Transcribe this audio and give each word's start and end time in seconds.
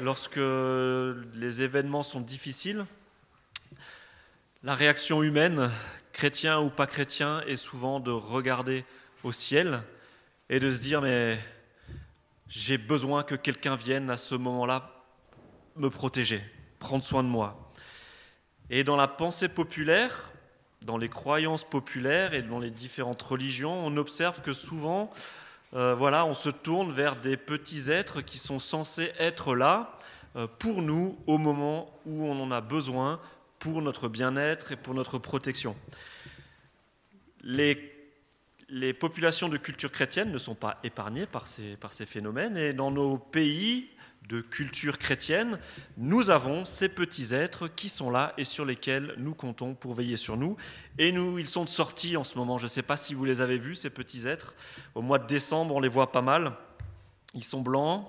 lorsque 0.00 0.36
les 0.36 1.62
événements 1.62 2.02
sont 2.02 2.20
difficiles, 2.20 2.84
la 4.62 4.74
réaction 4.74 5.22
humaine, 5.22 5.70
chrétien 6.12 6.60
ou 6.60 6.70
pas 6.70 6.86
chrétien, 6.86 7.40
est 7.42 7.56
souvent 7.56 8.00
de 8.00 8.10
regarder 8.10 8.84
au 9.24 9.32
ciel 9.32 9.82
et 10.48 10.60
de 10.60 10.70
se 10.70 10.80
dire 10.80 11.00
mais 11.02 11.38
j'ai 12.48 12.78
besoin 12.78 13.22
que 13.22 13.34
quelqu'un 13.34 13.76
vienne 13.76 14.10
à 14.10 14.16
ce 14.16 14.34
moment-là 14.34 15.04
me 15.76 15.90
protéger, 15.90 16.40
prendre 16.78 17.04
soin 17.04 17.22
de 17.22 17.28
moi. 17.28 17.70
Et 18.70 18.84
dans 18.84 18.96
la 18.96 19.08
pensée 19.08 19.48
populaire, 19.48 20.32
dans 20.82 20.96
les 20.96 21.08
croyances 21.08 21.64
populaires 21.64 22.34
et 22.34 22.42
dans 22.42 22.58
les 22.58 22.70
différentes 22.70 23.22
religions, 23.22 23.86
on 23.86 23.96
observe 23.96 24.42
que 24.42 24.52
souvent, 24.52 25.10
euh, 25.74 25.94
voilà, 25.94 26.24
on 26.26 26.34
se 26.34 26.48
tourne 26.48 26.92
vers 26.92 27.16
des 27.16 27.36
petits 27.36 27.90
êtres 27.90 28.20
qui 28.20 28.38
sont 28.38 28.58
censés 28.58 29.12
être 29.18 29.54
là 29.54 29.98
euh, 30.36 30.46
pour 30.58 30.82
nous 30.82 31.18
au 31.26 31.38
moment 31.38 31.90
où 32.06 32.24
on 32.26 32.40
en 32.40 32.50
a 32.50 32.60
besoin, 32.60 33.20
pour 33.58 33.82
notre 33.82 34.08
bien-être 34.08 34.72
et 34.72 34.76
pour 34.76 34.94
notre 34.94 35.18
protection. 35.18 35.76
Les, 37.42 37.92
populations 38.98 39.48
de 39.48 39.56
culture 39.56 39.90
chrétienne 39.90 40.30
ne 40.30 40.38
sont 40.38 40.54
pas 40.54 40.78
épargnées 40.84 41.26
par 41.26 41.46
ces 41.46 42.06
phénomènes 42.06 42.56
et 42.56 42.72
dans 42.72 42.90
nos 42.90 43.18
pays, 43.18 43.88
de 44.28 44.40
culture 44.40 44.98
chrétienne, 44.98 45.58
nous 45.96 46.30
avons 46.30 46.64
ces 46.64 46.88
petits 46.88 47.32
êtres 47.32 47.68
qui 47.68 47.88
sont 47.88 48.10
là 48.10 48.34
et 48.36 48.44
sur 48.44 48.64
lesquels 48.64 49.14
nous 49.18 49.34
comptons 49.34 49.74
pour 49.74 49.94
veiller 49.94 50.16
sur 50.16 50.36
nous. 50.36 50.56
Et 50.98 51.12
nous, 51.12 51.38
ils 51.38 51.46
sont 51.46 51.66
sortis 51.66 52.16
en 52.16 52.24
ce 52.24 52.36
moment. 52.36 52.58
Je 52.58 52.64
ne 52.64 52.68
sais 52.68 52.82
pas 52.82 52.96
si 52.96 53.14
vous 53.14 53.24
les 53.24 53.40
avez 53.40 53.58
vus, 53.58 53.76
ces 53.76 53.90
petits 53.90 54.26
êtres. 54.26 54.54
Au 54.94 55.02
mois 55.02 55.18
de 55.18 55.26
décembre, 55.26 55.74
on 55.74 55.80
les 55.80 55.88
voit 55.88 56.10
pas 56.10 56.22
mal. 56.22 56.52
Ils 57.34 57.44
sont 57.44 57.60
blancs, 57.60 58.04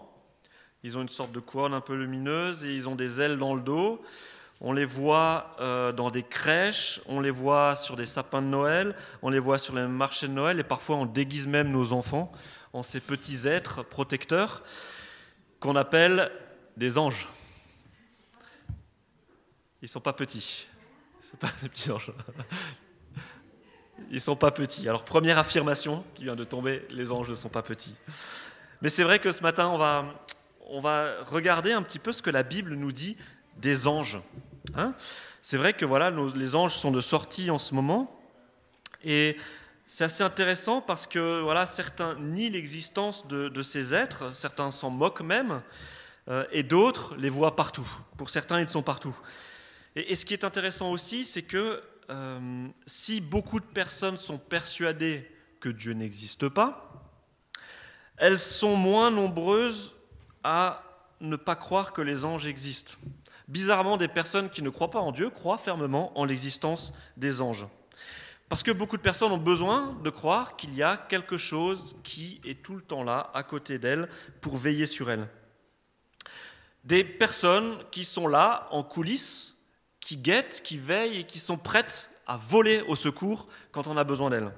ils 0.83 0.97
ont 0.97 1.01
une 1.01 1.09
sorte 1.09 1.31
de 1.31 1.39
couronne 1.39 1.73
un 1.73 1.81
peu 1.81 1.95
lumineuse 1.95 2.63
et 2.63 2.73
ils 2.73 2.89
ont 2.89 2.95
des 2.95 3.21
ailes 3.21 3.37
dans 3.37 3.53
le 3.53 3.61
dos. 3.61 4.01
On 4.59 4.73
les 4.73 4.85
voit 4.85 5.55
euh, 5.59 5.91
dans 5.91 6.09
des 6.09 6.23
crèches, 6.23 6.99
on 7.05 7.19
les 7.19 7.29
voit 7.29 7.75
sur 7.75 7.95
des 7.95 8.07
sapins 8.07 8.41
de 8.41 8.47
Noël, 8.47 8.95
on 9.21 9.29
les 9.29 9.37
voit 9.37 9.59
sur 9.59 9.75
les 9.75 9.85
marchés 9.85 10.27
de 10.27 10.33
Noël 10.33 10.59
et 10.59 10.63
parfois 10.63 10.95
on 10.95 11.05
déguise 11.05 11.45
même 11.45 11.71
nos 11.71 11.93
enfants 11.93 12.31
en 12.73 12.81
ces 12.81 12.99
petits 12.99 13.47
êtres 13.47 13.83
protecteurs 13.83 14.63
qu'on 15.59 15.75
appelle 15.75 16.31
des 16.75 16.97
anges. 16.97 17.27
Ils 19.81 19.85
ne 19.85 19.89
sont 19.89 19.99
pas 19.99 20.13
petits. 20.13 20.67
Ce 21.19 21.35
pas 21.35 21.49
des 21.61 21.69
petits 21.69 21.91
anges. 21.91 22.11
Ils 24.09 24.15
ne 24.15 24.19
sont 24.19 24.35
pas 24.35 24.51
petits. 24.51 24.87
Alors, 24.87 25.03
première 25.03 25.37
affirmation 25.37 26.03
qui 26.13 26.23
vient 26.23 26.35
de 26.35 26.43
tomber, 26.43 26.85
les 26.89 27.11
anges 27.11 27.29
ne 27.29 27.35
sont 27.35 27.49
pas 27.49 27.63
petits. 27.63 27.95
Mais 28.81 28.89
c'est 28.89 29.03
vrai 29.03 29.19
que 29.19 29.31
ce 29.31 29.41
matin, 29.41 29.67
on 29.69 29.77
va, 29.77 30.05
on 30.67 30.79
va 30.79 31.23
regarder 31.23 31.71
un 31.71 31.81
petit 31.81 31.99
peu 31.99 32.11
ce 32.11 32.21
que 32.21 32.29
la 32.29 32.43
Bible 32.43 32.75
nous 32.75 32.91
dit 32.91 33.17
des 33.57 33.87
anges. 33.87 34.19
Hein 34.75 34.93
c'est 35.41 35.57
vrai 35.57 35.73
que 35.73 35.85
voilà, 35.85 36.11
les 36.35 36.55
anges 36.55 36.75
sont 36.75 36.91
de 36.91 37.01
sortie 37.01 37.49
en 37.49 37.59
ce 37.59 37.73
moment. 37.73 38.19
Et 39.03 39.37
c'est 39.87 40.03
assez 40.03 40.23
intéressant 40.23 40.81
parce 40.81 41.07
que 41.07 41.39
voilà, 41.41 41.65
certains 41.65 42.15
nient 42.15 42.49
l'existence 42.49 43.25
de, 43.25 43.63
ces 43.63 43.95
êtres, 43.95 44.33
certains 44.33 44.69
s'en 44.69 44.89
moquent 44.89 45.21
même, 45.21 45.61
euh, 46.27 46.45
et 46.51 46.61
d'autres 46.61 47.15
les 47.15 47.29
voient 47.29 47.55
partout. 47.55 47.87
Pour 48.17 48.29
certains, 48.29 48.59
ils 48.59 48.67
sont 48.67 48.83
partout. 48.83 49.17
Et, 49.95 50.13
ce 50.13 50.25
qui 50.25 50.33
est 50.33 50.43
intéressant 50.43 50.91
aussi, 50.91 51.23
c'est 51.23 51.41
que 51.41 51.81
euh, 52.09 52.67
si 52.85 53.21
beaucoup 53.21 53.61
de 53.61 53.65
personnes 53.65 54.17
sont 54.17 54.37
persuadées 54.37 55.25
que 55.61 55.69
Dieu 55.69 55.93
n'existe 55.93 56.49
pas, 56.49 56.91
elles 58.17 58.39
sont 58.39 58.75
moins 58.75 59.09
nombreuses 59.09 59.95
à 60.43 60.83
ne 61.21 61.37
pas 61.37 61.55
croire 61.55 61.93
que 61.93 62.01
les 62.01 62.25
anges 62.25 62.45
existent. 62.45 62.95
Bizarrement, 63.47 63.95
des 63.95 64.09
personnes 64.09 64.49
qui 64.49 64.61
ne 64.61 64.69
croient 64.69 64.91
pas 64.91 64.99
en 64.99 65.13
Dieu 65.13 65.29
croient 65.29 65.57
fermement 65.57 66.17
en 66.19 66.25
l'existence 66.25 66.93
des 67.15 67.41
anges. 67.41 67.67
Parce 68.49 68.63
que 68.63 68.71
beaucoup 68.71 68.95
de 68.95 69.01
personnes 69.01 69.31
ont 69.31 69.37
besoin 69.37 69.97
de 70.03 70.09
croire 70.09 70.55
qu'il 70.55 70.73
y 70.73 70.81
a 70.81 70.95
quelque 70.95 71.37
chose 71.37 71.97
qui 72.03 72.39
est 72.45 72.63
tout 72.63 72.75
le 72.75 72.81
temps 72.81 73.03
là, 73.03 73.29
à 73.33 73.43
côté 73.43 73.77
d'elles, 73.77 74.07
pour 74.39 74.55
veiller 74.55 74.85
sur 74.85 75.11
elles. 75.11 75.27
Des 76.85 77.03
personnes 77.03 77.77
qui 77.91 78.05
sont 78.05 78.27
là, 78.27 78.69
en 78.71 78.83
coulisses, 78.83 79.57
qui 79.99 80.15
guettent, 80.15 80.61
qui 80.63 80.77
veillent 80.77 81.19
et 81.19 81.23
qui 81.25 81.39
sont 81.39 81.57
prêtes 81.57 82.09
à 82.25 82.37
voler 82.37 82.81
au 82.87 82.95
secours 82.95 83.47
quand 83.73 83.87
on 83.87 83.97
a 83.97 84.05
besoin 84.05 84.29
d'elles. 84.29 84.53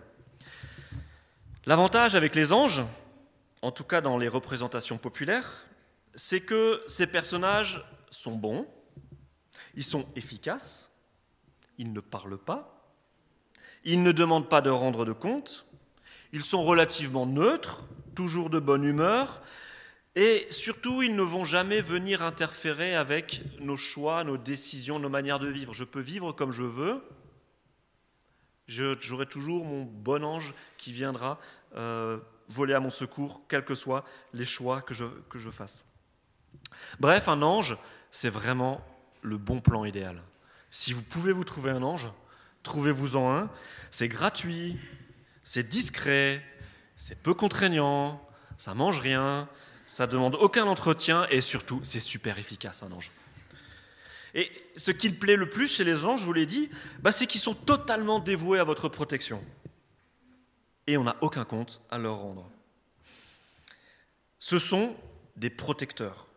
L'avantage 1.65 2.13
avec 2.13 2.35
les 2.35 2.53
anges, 2.53 2.83
en 3.63 3.71
tout 3.71 3.83
cas 3.83 4.01
dans 4.01 4.17
les 4.17 4.27
représentations 4.27 4.99
populaires, 4.99 5.65
c'est 6.13 6.41
que 6.41 6.83
ces 6.87 7.07
personnages 7.07 7.83
sont 8.11 8.35
bons, 8.35 8.67
ils 9.73 9.83
sont 9.83 10.07
efficaces, 10.15 10.89
ils 11.79 11.91
ne 11.91 11.99
parlent 11.99 12.37
pas, 12.37 12.78
ils 13.89 14.03
ne 14.03 14.11
demandent 14.11 14.47
pas 14.47 14.61
de 14.61 14.69
rendre 14.69 15.03
de 15.03 15.13
compte. 15.13 15.65
Ils 16.31 16.43
sont 16.43 16.63
relativement 16.63 17.25
neutres, 17.25 17.87
toujours 18.13 18.51
de 18.51 18.59
bonne 18.59 18.83
humeur. 18.83 19.41
Et 20.15 20.45
surtout, 20.51 21.01
ils 21.01 21.15
ne 21.15 21.23
vont 21.23 21.43
jamais 21.43 21.81
venir 21.81 22.21
interférer 22.21 22.95
avec 22.95 23.41
nos 23.59 23.77
choix, 23.77 24.23
nos 24.23 24.37
décisions, 24.37 24.99
nos 24.99 25.09
manières 25.09 25.39
de 25.39 25.47
vivre. 25.47 25.73
Je 25.73 25.83
peux 25.83 26.01
vivre 26.01 26.33
comme 26.33 26.51
je 26.51 26.63
veux. 26.63 27.01
J'aurai 28.67 29.25
toujours 29.25 29.65
mon 29.65 29.83
bon 29.83 30.23
ange 30.23 30.53
qui 30.77 30.93
viendra 30.93 31.39
euh, 31.75 32.19
voler 32.47 32.75
à 32.75 32.79
mon 32.79 32.91
secours, 32.91 33.41
quels 33.47 33.65
que 33.65 33.73
soient 33.73 34.05
les 34.33 34.45
choix 34.45 34.83
que 34.83 34.93
je, 34.93 35.05
que 35.29 35.39
je 35.39 35.49
fasse. 35.49 35.83
Bref, 36.99 37.27
un 37.27 37.41
ange, 37.41 37.75
c'est 38.11 38.29
vraiment 38.29 38.85
le 39.23 39.37
bon 39.37 39.61
plan 39.61 39.83
idéal. 39.83 40.21
Si 40.69 40.93
vous 40.93 41.01
pouvez 41.01 41.31
vous 41.31 41.43
trouver 41.43 41.71
un 41.71 41.81
ange, 41.81 42.11
trouvez-vous-en 42.69 43.33
un. 43.35 43.49
C'est 43.91 44.07
gratuit, 44.07 44.77
c'est 45.43 45.67
discret, 45.67 46.43
c'est 46.95 47.17
peu 47.17 47.33
contraignant, 47.33 48.23
ça 48.57 48.75
mange 48.75 48.99
rien, 48.99 49.49
ça 49.87 50.05
demande 50.05 50.35
aucun 50.35 50.65
entretien 50.65 51.25
et 51.31 51.41
surtout, 51.41 51.79
c'est 51.83 51.99
super 51.99 52.37
efficace 52.37 52.83
un 52.83 52.91
ange. 52.91 53.11
Et 54.35 54.51
ce 54.75 54.91
qui 54.91 55.09
plaît 55.09 55.35
le 55.35 55.49
plus 55.49 55.75
chez 55.75 55.83
les 55.83 56.05
anges, 56.05 56.21
je 56.21 56.25
vous 56.25 56.33
l'ai 56.33 56.45
dit, 56.45 56.69
bah, 57.01 57.11
c'est 57.11 57.25
qu'ils 57.25 57.41
sont 57.41 57.55
totalement 57.55 58.19
dévoués 58.19 58.59
à 58.59 58.63
votre 58.63 58.87
protection. 58.87 59.43
Et 60.85 60.97
on 60.97 61.03
n'a 61.03 61.15
aucun 61.21 61.45
compte 61.45 61.81
à 61.89 61.97
leur 61.97 62.17
rendre. 62.17 62.47
Ce 64.37 64.59
sont 64.59 64.95
des 65.35 65.49
protecteurs. 65.49 66.27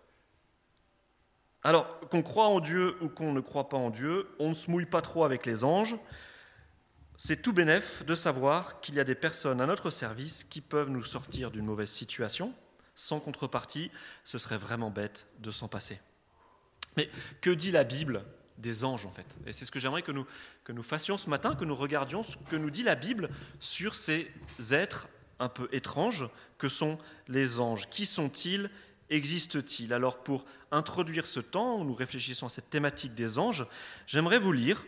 Alors, 1.64 2.00
qu'on 2.10 2.22
croit 2.22 2.48
en 2.48 2.60
Dieu 2.60 2.96
ou 3.00 3.08
qu'on 3.08 3.32
ne 3.32 3.40
croit 3.40 3.68
pas 3.68 3.76
en 3.76 3.90
Dieu, 3.90 4.28
on 4.38 4.48
ne 4.48 4.54
se 4.54 4.70
mouille 4.70 4.86
pas 4.86 5.00
trop 5.00 5.24
avec 5.24 5.46
les 5.46 5.62
anges. 5.62 5.96
C'est 7.16 7.40
tout 7.40 7.52
bénef 7.52 8.04
de 8.04 8.16
savoir 8.16 8.80
qu'il 8.80 8.96
y 8.96 9.00
a 9.00 9.04
des 9.04 9.14
personnes 9.14 9.60
à 9.60 9.66
notre 9.66 9.90
service 9.90 10.42
qui 10.42 10.60
peuvent 10.60 10.90
nous 10.90 11.04
sortir 11.04 11.52
d'une 11.52 11.64
mauvaise 11.64 11.90
situation. 11.90 12.52
Sans 12.94 13.20
contrepartie, 13.20 13.90
ce 14.24 14.38
serait 14.38 14.58
vraiment 14.58 14.90
bête 14.90 15.28
de 15.38 15.50
s'en 15.50 15.68
passer. 15.68 16.00
Mais 16.96 17.08
que 17.40 17.50
dit 17.50 17.70
la 17.70 17.84
Bible 17.84 18.24
des 18.58 18.84
anges 18.84 19.06
en 19.06 19.12
fait? 19.12 19.26
Et 19.46 19.52
c'est 19.52 19.64
ce 19.64 19.70
que 19.70 19.80
j'aimerais 19.80 20.02
que 20.02 20.12
nous, 20.12 20.26
que 20.64 20.72
nous 20.72 20.82
fassions 20.82 21.16
ce 21.16 21.30
matin, 21.30 21.54
que 21.54 21.64
nous 21.64 21.74
regardions 21.74 22.22
ce 22.22 22.36
que 22.50 22.56
nous 22.56 22.70
dit 22.70 22.82
la 22.82 22.96
Bible 22.96 23.30
sur 23.60 23.94
ces 23.94 24.30
êtres 24.72 25.08
un 25.38 25.48
peu 25.48 25.68
étranges 25.72 26.28
que 26.58 26.68
sont 26.68 26.98
les 27.28 27.60
anges. 27.60 27.88
Qui 27.88 28.04
sont-ils? 28.04 28.68
Existent-ils 29.12 29.92
Alors 29.92 30.24
pour 30.24 30.46
introduire 30.70 31.26
ce 31.26 31.38
temps 31.38 31.78
où 31.78 31.84
nous 31.84 31.94
réfléchissons 31.94 32.46
à 32.46 32.48
cette 32.48 32.70
thématique 32.70 33.14
des 33.14 33.38
anges, 33.38 33.66
j'aimerais 34.06 34.38
vous 34.38 34.52
lire 34.52 34.86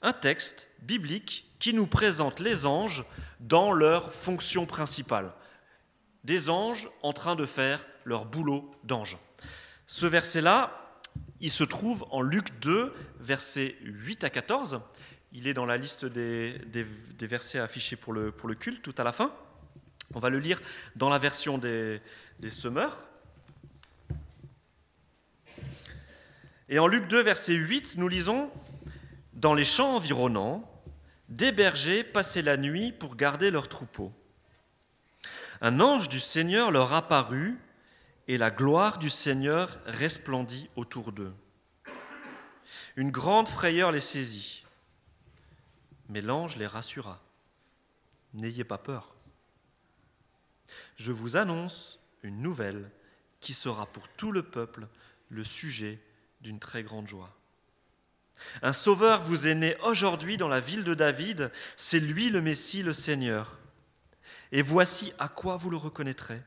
un 0.00 0.12
texte 0.12 0.68
biblique 0.82 1.50
qui 1.58 1.74
nous 1.74 1.88
présente 1.88 2.38
les 2.38 2.66
anges 2.66 3.04
dans 3.40 3.72
leur 3.72 4.12
fonction 4.12 4.64
principale. 4.64 5.34
Des 6.22 6.50
anges 6.50 6.88
en 7.02 7.12
train 7.12 7.34
de 7.34 7.44
faire 7.44 7.84
leur 8.04 8.26
boulot 8.26 8.70
d'ange. 8.84 9.18
Ce 9.86 10.06
verset-là, 10.06 11.00
il 11.40 11.50
se 11.50 11.64
trouve 11.64 12.06
en 12.12 12.22
Luc 12.22 12.60
2, 12.60 12.94
versets 13.18 13.74
8 13.82 14.22
à 14.22 14.30
14. 14.30 14.82
Il 15.32 15.48
est 15.48 15.54
dans 15.54 15.66
la 15.66 15.78
liste 15.78 16.04
des, 16.04 16.60
versets 17.22 17.58
affichés 17.58 17.96
pour 17.96 18.12
le, 18.12 18.30
pour 18.30 18.48
le, 18.48 18.54
culte 18.54 18.82
tout 18.82 18.94
à 18.98 19.02
la 19.02 19.10
fin. 19.10 19.34
On 20.14 20.20
va 20.20 20.30
le 20.30 20.38
lire 20.38 20.60
dans 20.94 21.08
la 21.08 21.18
version 21.18 21.58
des, 21.58 22.00
des 22.38 22.50
semeurs. 22.50 23.00
Et 26.68 26.78
en 26.78 26.86
Luc 26.86 27.08
2, 27.08 27.22
verset 27.22 27.54
8, 27.54 27.98
nous 27.98 28.08
lisons 28.08 28.50
dans 29.34 29.52
les 29.52 29.64
champs 29.64 29.96
environnants, 29.96 30.70
des 31.28 31.52
bergers 31.52 32.04
passaient 32.04 32.42
la 32.42 32.56
nuit 32.56 32.92
pour 32.92 33.16
garder 33.16 33.50
leurs 33.50 33.68
troupeaux. 33.68 34.12
Un 35.60 35.80
ange 35.80 36.08
du 36.08 36.20
Seigneur 36.20 36.70
leur 36.70 36.94
apparut 36.94 37.58
et 38.28 38.38
la 38.38 38.50
gloire 38.50 38.98
du 38.98 39.10
Seigneur 39.10 39.78
resplendit 39.84 40.70
autour 40.76 41.12
d'eux. 41.12 41.34
Une 42.96 43.10
grande 43.10 43.48
frayeur 43.48 43.92
les 43.92 44.00
saisit. 44.00 44.64
Mais 46.08 46.22
l'ange 46.22 46.56
les 46.56 46.66
rassura. 46.66 47.22
N'ayez 48.32 48.64
pas 48.64 48.78
peur. 48.78 49.14
Je 50.96 51.12
vous 51.12 51.36
annonce 51.36 52.00
une 52.22 52.40
nouvelle 52.40 52.90
qui 53.40 53.52
sera 53.52 53.84
pour 53.86 54.08
tout 54.08 54.32
le 54.32 54.42
peuple 54.42 54.88
le 55.28 55.44
sujet 55.44 56.00
d'une 56.44 56.60
très 56.60 56.82
grande 56.82 57.08
joie. 57.08 57.34
Un 58.62 58.72
sauveur 58.72 59.22
vous 59.22 59.46
est 59.46 59.54
né 59.54 59.76
aujourd'hui 59.82 60.36
dans 60.36 60.48
la 60.48 60.60
ville 60.60 60.84
de 60.84 60.94
David, 60.94 61.50
c'est 61.76 62.00
lui 62.00 62.28
le 62.30 62.40
Messie, 62.40 62.82
le 62.82 62.92
Seigneur. 62.92 63.58
Et 64.52 64.62
voici 64.62 65.12
à 65.18 65.28
quoi 65.28 65.56
vous 65.56 65.70
le 65.70 65.76
reconnaîtrez. 65.76 66.40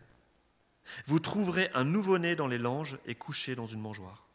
Vous 1.07 1.19
trouverez 1.19 1.69
un 1.73 1.83
nouveau-né 1.83 2.35
dans 2.35 2.47
les 2.47 2.59
langes 2.59 2.97
et 3.05 3.15
couché 3.15 3.55
dans 3.55 3.65
une 3.65 3.81
mangeoire. 3.81 4.27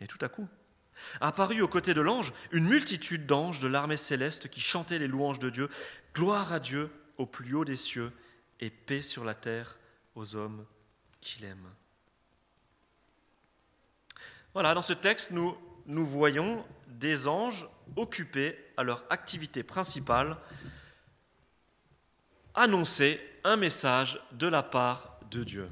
Et 0.00 0.06
tout 0.06 0.18
à 0.20 0.28
coup, 0.28 0.48
apparut 1.20 1.60
aux 1.60 1.68
côtés 1.68 1.94
de 1.94 2.00
l'ange 2.00 2.32
une 2.52 2.68
multitude 2.68 3.26
d'anges 3.26 3.60
de 3.60 3.68
l'armée 3.68 3.96
céleste 3.96 4.48
qui 4.48 4.60
chantaient 4.60 4.98
les 4.98 5.08
louanges 5.08 5.40
de 5.40 5.50
Dieu. 5.50 5.68
Gloire 6.14 6.52
à 6.52 6.60
Dieu 6.60 6.90
au 7.18 7.26
plus 7.26 7.54
haut 7.54 7.64
des 7.64 7.76
cieux 7.76 8.12
et 8.60 8.70
paix 8.70 9.02
sur 9.02 9.24
la 9.24 9.34
terre 9.34 9.78
aux 10.14 10.36
hommes 10.36 10.64
qu'il 11.20 11.44
aime. 11.44 11.68
Voilà, 14.54 14.74
dans 14.74 14.82
ce 14.82 14.92
texte, 14.92 15.30
nous, 15.30 15.56
nous 15.86 16.04
voyons 16.04 16.64
des 16.86 17.26
anges 17.26 17.68
occupés 17.96 18.58
à 18.76 18.82
leur 18.82 19.04
activité 19.08 19.62
principale, 19.62 20.36
annoncer 22.54 23.20
un 23.44 23.56
message 23.56 24.20
de 24.32 24.46
la 24.46 24.62
part 24.62 25.18
de 25.30 25.42
Dieu. 25.42 25.70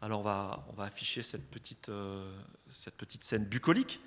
Alors 0.00 0.20
on 0.20 0.22
va, 0.22 0.64
on 0.70 0.72
va 0.72 0.84
afficher 0.84 1.22
cette 1.22 1.50
petite, 1.50 1.90
euh, 1.90 2.32
cette 2.70 2.96
petite 2.96 3.22
scène 3.22 3.44
bucolique 3.44 4.00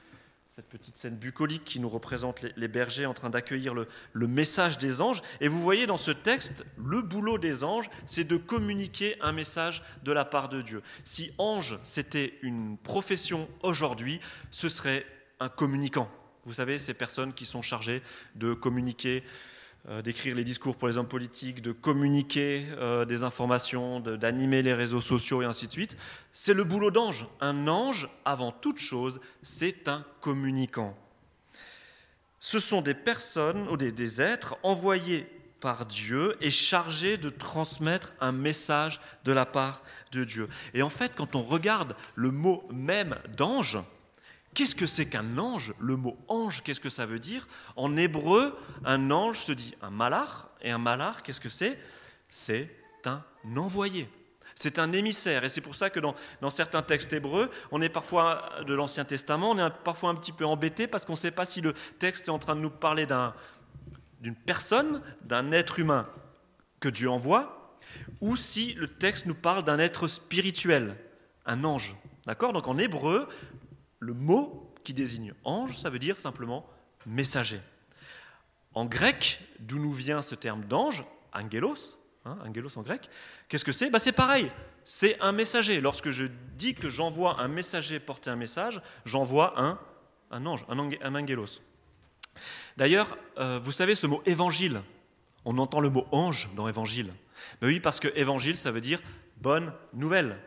cette 0.55 0.69
petite 0.69 0.97
scène 0.97 1.15
bucolique 1.15 1.65
qui 1.65 1.79
nous 1.79 1.89
représente 1.89 2.43
les, 2.43 2.67
bergers 2.67 3.07
en 3.07 3.15
train 3.15 3.31
d'accueillir 3.31 3.73
le, 3.73 3.87
le, 4.11 4.27
message 4.27 4.77
des 4.77 5.01
anges. 5.01 5.23
Et 5.41 5.47
vous 5.47 5.59
voyez 5.59 5.87
dans 5.87 5.97
ce 5.97 6.11
texte, 6.11 6.63
le 6.77 7.01
boulot 7.01 7.39
des 7.39 7.63
anges, 7.63 7.89
c'est 8.05 8.23
de 8.23 8.37
communiquer 8.37 9.19
un 9.19 9.31
message 9.31 9.81
de 10.03 10.11
la 10.11 10.25
part 10.25 10.49
de 10.49 10.61
Dieu. 10.61 10.83
Si 11.05 11.31
ange, 11.39 11.79
c'était 11.81 12.37
une 12.43 12.77
profession 12.77 13.49
aujourd'hui, 13.63 14.19
ce 14.51 14.69
serait 14.69 15.07
un 15.39 15.49
communicant. 15.49 16.07
Vous 16.45 16.53
savez, 16.53 16.77
ces 16.77 16.93
personnes 16.93 17.33
qui 17.33 17.47
sont 17.47 17.63
chargées 17.63 18.03
de 18.35 18.53
communiquer 18.53 19.23
d'écrire 20.01 20.35
les 20.35 20.43
discours 20.45 20.77
pour 20.77 20.87
les 20.87 20.97
hommes 20.97 21.07
politiques, 21.07 21.61
de 21.61 21.73
communiquer 21.73 22.65
euh, 22.77 23.03
des 23.03 23.23
informations, 23.23 23.99
d'animer 23.99 24.61
les 24.61 24.73
réseaux 24.73 25.01
sociaux 25.01 25.41
et 25.41 25.45
ainsi 25.45 25.67
de 25.67 25.73
suite. 25.73 25.97
C'est 26.31 26.53
le 26.53 26.63
boulot 26.63 26.89
d'ange. 26.89 27.27
Un 27.41 27.67
ange, 27.67 28.07
avant 28.23 28.51
toute 28.51 28.79
chose, 28.79 29.19
c'est 29.41 29.89
un 29.89 30.05
communicant. 30.21 30.97
Ce 32.39 32.59
sont 32.59 32.81
des 32.81 32.93
personnes 32.93 33.67
ou 33.67 33.77
des 33.77 34.21
êtres 34.21 34.57
envoyés 34.63 35.27
par 35.59 35.85
Dieu 35.85 36.35
et 36.41 36.51
chargés 36.51 37.15
de 37.15 37.29
transmettre 37.29 38.13
un 38.19 38.33
message 38.33 38.99
de 39.23 39.31
la 39.31 39.45
part 39.45 39.81
de 40.11 40.25
Dieu. 40.25 40.49
Et 40.73 40.81
en 40.81 40.89
fait, 40.89 41.13
quand 41.15 41.35
on 41.35 41.41
regarde 41.41 41.95
le 42.15 42.31
mot 42.31 42.67
même 42.69 43.15
d'ange, 43.37 43.79
Qu'est-ce 44.53 44.75
que 44.75 44.85
c'est 44.85 45.07
qu'un 45.07 45.37
ange 45.37 45.73
Le 45.79 45.95
mot 45.95 46.17
ange, 46.27 46.61
qu'est-ce 46.63 46.79
que 46.79 46.89
ça 46.89 47.05
veut 47.05 47.19
dire? 47.19 47.47
En 47.75 47.97
hébreu, 47.97 48.57
un 48.85 49.11
ange 49.11 49.39
se 49.39 49.51
dit 49.51 49.75
un 49.81 49.89
malar, 49.89 50.49
et 50.61 50.71
un 50.71 50.77
malar, 50.77 51.23
qu'est-ce 51.23 51.41
que 51.41 51.49
c'est? 51.49 51.79
C'est 52.29 52.69
un 53.05 53.23
envoyé. 53.57 54.07
C'est 54.55 54.79
un 54.79 54.91
émissaire. 54.91 55.43
Et 55.43 55.49
c'est 55.49 55.61
pour 55.61 55.75
ça 55.75 55.89
que 55.89 55.99
dans, 55.99 56.15
certains 56.49 56.81
textes 56.81 57.11
hébreux, 57.13 57.49
on 57.71 57.81
est 57.81 57.89
parfois 57.89 58.49
de 58.65 58.73
l'Ancien 58.73 59.05
Testament, 59.05 59.51
on 59.51 59.57
est 59.57 59.69
parfois 59.83 60.09
un 60.09 60.15
petit 60.15 60.31
peu 60.31 60.45
embêté 60.45 60.87
parce 60.87 61.05
qu'on 61.05 61.13
ne 61.13 61.17
sait 61.17 61.31
pas 61.31 61.45
si 61.45 61.61
le 61.61 61.73
texte 61.99 62.27
est 62.27 62.31
en 62.31 62.39
train 62.39 62.55
de 62.55 62.61
nous 62.61 62.69
parler 62.69 63.07
d'une 64.21 64.35
personne, 64.35 65.01
d'un 65.23 65.51
être 65.51 65.79
humain 65.79 66.07
que 66.79 66.89
Dieu 66.89 67.09
envoie, 67.09 67.77
ou 68.21 68.35
si 68.35 68.73
le 68.73 68.87
texte 68.87 69.25
nous 69.25 69.35
parle 69.35 69.63
d'un 69.63 69.79
être 69.79 70.07
spirituel, 70.07 70.95
un 71.45 71.63
ange. 71.63 71.95
D'accord? 72.25 72.53
Donc 72.53 72.67
en 72.67 72.77
hébreu, 72.77 73.27
le 74.03 74.13
mot 74.13 74.69
qui 74.83 74.93
désigne 74.93 75.33
ange, 75.45 75.77
ça 75.77 75.89
veut 75.89 75.99
dire 75.99 76.19
simplement 76.19 76.65
messager. 77.05 77.59
En 78.73 78.85
grec, 78.85 79.39
d'où 79.59 79.79
nous 79.79 79.93
vient 79.93 80.21
ce 80.21 80.35
terme 80.35 80.65
d'ange, 80.65 81.05
angelos, 81.33 81.97
hein, 82.25 82.37
angelos 82.45 82.77
en 82.77 82.81
grec, 82.81 83.09
qu'est-ce 83.47 83.63
que 83.63 83.71
c'est? 83.71 83.89
Bah, 83.89 83.99
C'est 83.99 84.11
pareil, 84.11 84.51
c'est 84.83 85.19
un 85.21 85.31
messager. 85.31 85.79
Lorsque 85.79 86.09
je 86.09 86.25
dis 86.57 86.73
que 86.73 86.89
j'envoie 86.89 87.39
un 87.39 87.47
messager 87.47 87.99
porter 87.99 88.29
un 88.29 88.35
message, 88.35 88.81
j'envoie 89.05 89.59
un, 89.61 89.79
un 90.31 90.45
ange, 90.45 90.65
un, 90.67 90.77
un 90.77 91.15
angelos. 91.15 91.61
D'ailleurs, 92.75 93.17
euh, 93.37 93.59
vous 93.63 93.71
savez 93.71 93.95
ce 93.95 94.07
mot 94.07 94.21
évangile, 94.25 94.81
on 95.45 95.57
entend 95.59 95.79
le 95.79 95.89
mot 95.89 96.07
ange 96.11 96.49
dans 96.55 96.67
évangile. 96.67 97.13
Ben 97.61 97.67
oui, 97.67 97.79
parce 97.79 97.99
que 97.99 98.09
évangile, 98.15 98.57
ça 98.57 98.71
veut 98.71 98.81
dire 98.81 99.01
bonne 99.37 99.73
nouvelle 99.93 100.39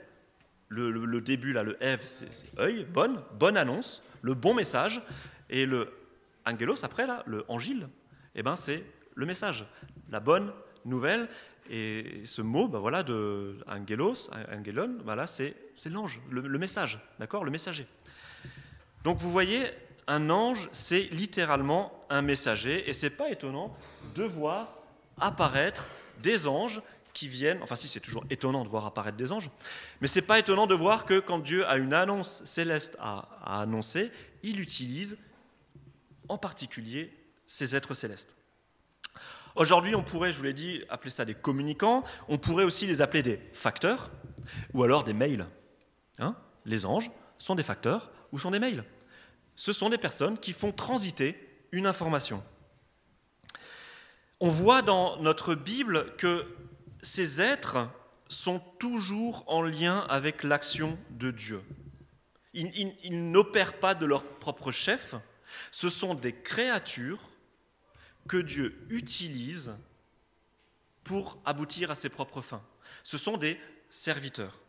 le, 0.68 1.20
début, 1.20 1.52
là, 1.52 1.62
le 1.62 1.82
Eve, 1.82 2.02
c'est 2.04 2.28
œil, 2.58 2.84
bonne, 2.84 3.22
bonne 3.38 3.56
annonce, 3.56 4.02
le 4.22 4.34
bon 4.34 4.54
message. 4.54 5.00
Et 5.48 5.66
le 5.66 5.92
angelos, 6.44 6.84
après, 6.84 7.06
là, 7.06 7.22
le 7.26 7.44
angile, 7.48 7.88
eh 8.34 8.42
ben, 8.42 8.56
c'est 8.56 8.84
le 9.14 9.26
message, 9.26 9.66
la 10.10 10.20
bonne 10.20 10.52
nouvelle. 10.84 11.28
Et 11.68 12.22
ce 12.24 12.42
mot, 12.42 12.68
ben 12.68 12.78
voilà, 12.78 13.02
de 13.02 13.58
angelos, 13.66 14.30
angelon, 14.52 14.98
voilà, 15.04 15.26
c'est 15.26 15.54
l'ange, 15.90 16.22
le, 16.30 16.42
le, 16.42 16.58
message, 16.58 17.00
d'accord, 17.18 17.44
le 17.44 17.50
messager. 17.50 17.86
Donc 19.02 19.18
vous 19.18 19.30
voyez, 19.30 19.64
un 20.06 20.30
ange, 20.30 20.68
c'est 20.70 21.08
littéralement 21.10 22.06
un 22.08 22.22
messager, 22.22 22.88
et 22.88 22.92
c'est 22.92 23.10
pas 23.10 23.30
étonnant 23.30 23.76
de 24.14 24.22
voir 24.22 24.76
apparaître 25.20 25.86
des 26.22 26.46
anges 26.46 26.80
qui 27.16 27.28
viennent, 27.28 27.62
enfin 27.62 27.76
si 27.76 27.88
c'est 27.88 28.00
toujours 28.00 28.26
étonnant 28.28 28.62
de 28.62 28.68
voir 28.68 28.84
apparaître 28.84 29.16
des 29.16 29.32
anges, 29.32 29.50
mais 30.02 30.06
c'est 30.06 30.20
pas 30.20 30.38
étonnant 30.38 30.66
de 30.66 30.74
voir 30.74 31.06
que 31.06 31.18
quand 31.18 31.38
Dieu 31.38 31.66
a 31.66 31.78
une 31.78 31.94
annonce 31.94 32.44
céleste 32.44 32.98
à, 33.00 33.60
annoncer, 33.62 34.12
il 34.42 34.60
utilise 34.60 35.16
en 36.28 36.36
particulier 36.36 37.10
ces 37.46 37.74
êtres 37.74 37.94
célestes. 37.94 38.36
Aujourd'hui, 39.54 39.94
on 39.94 40.02
pourrait, 40.02 40.30
je 40.30 40.36
vous 40.36 40.44
l'ai 40.44 40.52
dit, 40.52 40.82
appeler 40.90 41.10
ça 41.10 41.24
des 41.24 41.34
communicants, 41.34 42.04
on 42.28 42.36
pourrait 42.36 42.64
aussi 42.64 42.86
les 42.86 43.00
appeler 43.00 43.22
des 43.22 43.40
facteurs, 43.54 44.10
ou 44.74 44.84
alors 44.84 45.02
des 45.02 45.14
mails. 45.14 45.46
Hein? 46.18 46.36
Les 46.66 46.84
anges 46.84 47.10
sont 47.38 47.54
des 47.54 47.62
facteurs 47.62 48.10
ou 48.30 48.38
sont 48.38 48.50
des 48.50 48.58
mails. 48.58 48.84
Ce 49.54 49.72
sont 49.72 49.88
des 49.88 49.96
personnes 49.96 50.38
qui 50.38 50.52
font 50.52 50.70
transiter 50.70 51.64
une 51.72 51.86
information. 51.86 52.44
On 54.38 54.48
voit 54.48 54.82
dans 54.82 55.16
notre 55.22 55.54
Bible 55.54 56.14
que 56.18 56.46
ces 57.06 57.40
êtres 57.40 57.88
sont 58.28 58.58
toujours 58.80 59.44
en 59.46 59.62
lien 59.62 60.00
avec 60.08 60.42
l'action 60.42 60.98
de 61.10 61.30
Dieu. 61.30 61.62
Ils, 62.52 63.30
n'opèrent 63.30 63.78
pas 63.78 63.94
de 63.94 64.06
leur 64.06 64.24
propre 64.24 64.72
chef, 64.72 65.14
ce 65.70 65.88
sont 65.88 66.14
des 66.14 66.32
créatures 66.32 67.30
que 68.28 68.38
Dieu 68.38 68.84
utilise 68.90 69.76
pour 71.04 71.38
aboutir 71.44 71.92
à 71.92 71.94
ses 71.94 72.08
propres 72.08 72.42
fins. 72.42 72.64
Ce 73.04 73.18
sont 73.18 73.36
des 73.36 73.60
serviteurs. 73.88 74.60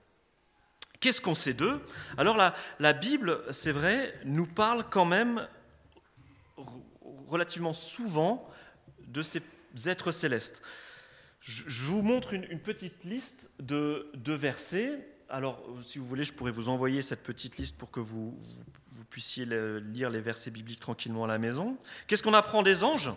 Qu'est-ce 1.00 1.22
qu'on 1.22 1.34
sait 1.34 1.56
d'eux? 1.56 1.84
Alors 2.18 2.38
la, 2.38 2.54
la 2.80 2.94
Bible, 2.94 3.44
c'est 3.50 3.72
vrai, 3.72 4.14
nous 4.26 4.46
parle 4.46 4.84
quand 4.88 5.06
même 5.06 5.48
relativement 7.26 7.74
souvent 7.74 8.48
de 9.08 9.24
ces 9.24 9.42
êtres 9.88 10.12
célestes. 10.12 10.62
Je 11.40 11.84
vous 11.84 12.02
montre 12.02 12.34
une, 12.34 12.60
petite 12.60 13.04
liste 13.04 13.50
de, 13.60 14.12
versets. 14.26 15.08
Alors, 15.30 15.64
si 15.86 16.00
vous 16.00 16.06
voulez, 16.06 16.24
je 16.24 16.34
pourrais 16.34 16.52
vous 16.52 16.70
envoyer 16.70 17.02
cette 17.02 17.24
petite 17.24 17.58
liste 17.58 17.78
pour 17.78 17.92
que 17.92 18.00
vous, 18.00 18.38
puissiez 19.10 19.46
lire 19.46 20.10
les 20.10 20.20
versets 20.20 20.52
bibliques 20.52 20.80
tranquillement 20.80 21.26
à 21.26 21.28
la 21.28 21.38
maison. 21.38 21.78
Qu'est-ce 22.08 22.24
qu'on 22.24 22.34
apprend 22.34 22.64
des 22.64 22.84
anges? 22.84 23.12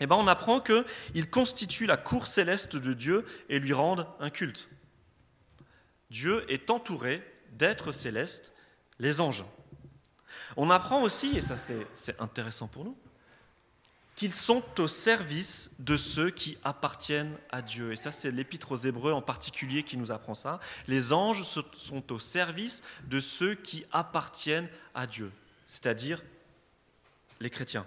Eh 0.00 0.06
bien, 0.06 0.16
on 0.16 0.26
apprend 0.28 0.60
qu'ils 0.60 1.30
constituent 1.30 1.86
la 1.86 1.96
cour 1.96 2.26
céleste 2.26 2.76
de 2.76 2.92
Dieu 2.92 3.24
et 3.48 3.58
lui 3.58 3.72
rendent 3.72 4.06
un 4.20 4.30
culte. 4.30 4.68
Dieu 6.10 6.44
est 6.50 6.70
entouré 6.70 7.22
d'êtres 7.52 7.92
célestes, 7.92 8.54
les 8.98 9.20
anges. 9.20 9.44
On 10.56 10.70
apprend 10.70 11.02
aussi, 11.02 11.36
et 11.36 11.40
ça 11.40 11.56
c'est 11.94 12.20
intéressant 12.20 12.68
pour 12.68 12.84
nous, 12.84 12.96
qu'ils 14.18 14.34
sont 14.34 14.64
au 14.80 14.88
service 14.88 15.70
de 15.78 15.96
ceux 15.96 16.30
qui 16.30 16.58
appartiennent 16.64 17.38
à 17.52 17.62
Dieu. 17.62 17.92
Et 17.92 17.96
ça, 17.96 18.10
c'est 18.10 18.32
l'épître 18.32 18.72
aux 18.72 18.76
Hébreux 18.76 19.12
en 19.12 19.22
particulier 19.22 19.84
qui 19.84 19.96
nous 19.96 20.10
apprend 20.10 20.34
ça. 20.34 20.58
Les 20.88 21.12
anges 21.12 21.44
sont 21.44 22.12
au 22.12 22.18
service 22.18 22.82
de 23.06 23.20
ceux 23.20 23.54
qui 23.54 23.86
appartiennent 23.92 24.68
à 24.92 25.06
Dieu, 25.06 25.30
c'est-à-dire 25.66 26.20
les 27.38 27.48
chrétiens. 27.48 27.86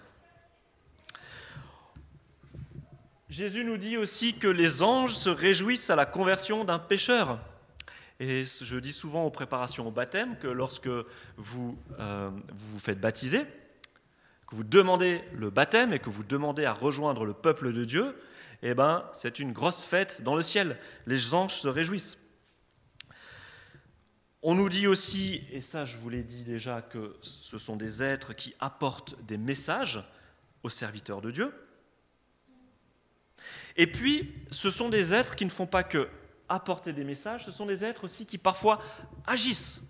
Jésus 3.29 3.65
nous 3.65 3.77
dit 3.77 3.97
aussi 3.97 4.33
que 4.35 4.47
les 4.47 4.83
anges 4.83 5.13
se 5.13 5.29
réjouissent 5.29 5.89
à 5.89 5.97
la 5.97 6.05
conversion 6.05 6.63
d'un 6.63 6.79
pécheur. 6.79 7.41
Et 8.21 8.45
je 8.45 8.77
dis 8.77 8.93
souvent 8.93 9.25
aux 9.25 9.31
préparations 9.31 9.85
au 9.85 9.91
baptême 9.91 10.37
que 10.37 10.47
lorsque 10.47 10.87
vous 11.35 11.77
euh, 11.99 12.29
vous, 12.53 12.71
vous 12.71 12.79
faites 12.79 13.01
baptiser, 13.01 13.45
que 14.51 14.55
vous 14.57 14.63
demandez 14.65 15.23
le 15.33 15.49
baptême 15.49 15.93
et 15.93 15.99
que 15.99 16.09
vous 16.09 16.25
demandez 16.25 16.65
à 16.65 16.73
rejoindre 16.73 17.25
le 17.25 17.33
peuple 17.33 17.71
de 17.71 17.85
Dieu, 17.85 18.21
eh 18.61 18.73
ben, 18.73 19.09
c'est 19.13 19.39
une 19.39 19.53
grosse 19.53 19.85
fête 19.85 20.21
dans 20.23 20.35
le 20.35 20.41
ciel. 20.41 20.77
Les 21.07 21.33
anges 21.33 21.53
se 21.53 21.69
réjouissent. 21.69 22.17
On 24.43 24.53
nous 24.53 24.67
dit 24.67 24.87
aussi, 24.87 25.41
et 25.51 25.61
ça 25.61 25.85
je 25.85 25.97
vous 25.97 26.09
l'ai 26.09 26.23
dit 26.23 26.43
déjà, 26.43 26.81
que 26.81 27.15
ce 27.21 27.57
sont 27.57 27.77
des 27.77 28.03
êtres 28.03 28.33
qui 28.33 28.53
apportent 28.59 29.15
des 29.25 29.37
messages 29.37 30.03
aux 30.63 30.69
serviteurs 30.69 31.21
de 31.21 31.31
Dieu. 31.31 31.53
Et 33.77 33.87
puis, 33.87 34.33
ce 34.51 34.69
sont 34.69 34.89
des 34.89 35.13
êtres 35.13 35.37
qui 35.37 35.45
ne 35.45 35.49
font 35.49 35.65
pas 35.65 35.83
que 35.83 36.09
apporter 36.49 36.91
des 36.91 37.05
messages, 37.05 37.45
ce 37.45 37.51
sont 37.51 37.65
des 37.65 37.85
êtres 37.85 38.03
aussi 38.03 38.25
qui 38.25 38.37
parfois 38.37 38.81
agissent. 39.25 39.81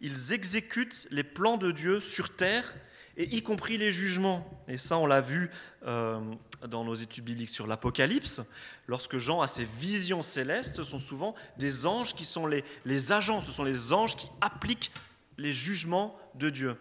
Ils 0.00 0.32
exécutent 0.32 1.06
les 1.10 1.24
plans 1.24 1.58
de 1.58 1.70
Dieu 1.70 2.00
sur 2.00 2.34
terre, 2.34 2.74
et 3.16 3.34
y 3.34 3.42
compris 3.42 3.78
les 3.78 3.92
jugements. 3.92 4.48
Et 4.68 4.78
ça, 4.78 4.98
on 4.98 5.06
l'a 5.06 5.20
vu 5.20 5.50
euh, 5.86 6.20
dans 6.66 6.84
nos 6.84 6.94
études 6.94 7.24
bibliques 7.24 7.48
sur 7.48 7.66
l'Apocalypse. 7.66 8.42
Lorsque 8.86 9.18
Jean 9.18 9.40
a 9.40 9.48
ses 9.48 9.64
visions 9.64 10.22
célestes, 10.22 10.76
ce 10.76 10.84
sont 10.84 10.98
souvent 10.98 11.34
des 11.58 11.86
anges 11.86 12.14
qui 12.14 12.24
sont 12.24 12.46
les, 12.46 12.64
les 12.84 13.12
agents, 13.12 13.40
ce 13.40 13.52
sont 13.52 13.64
les 13.64 13.92
anges 13.92 14.16
qui 14.16 14.30
appliquent 14.40 14.92
les 15.38 15.52
jugements 15.52 16.16
de 16.34 16.50
Dieu. 16.50 16.76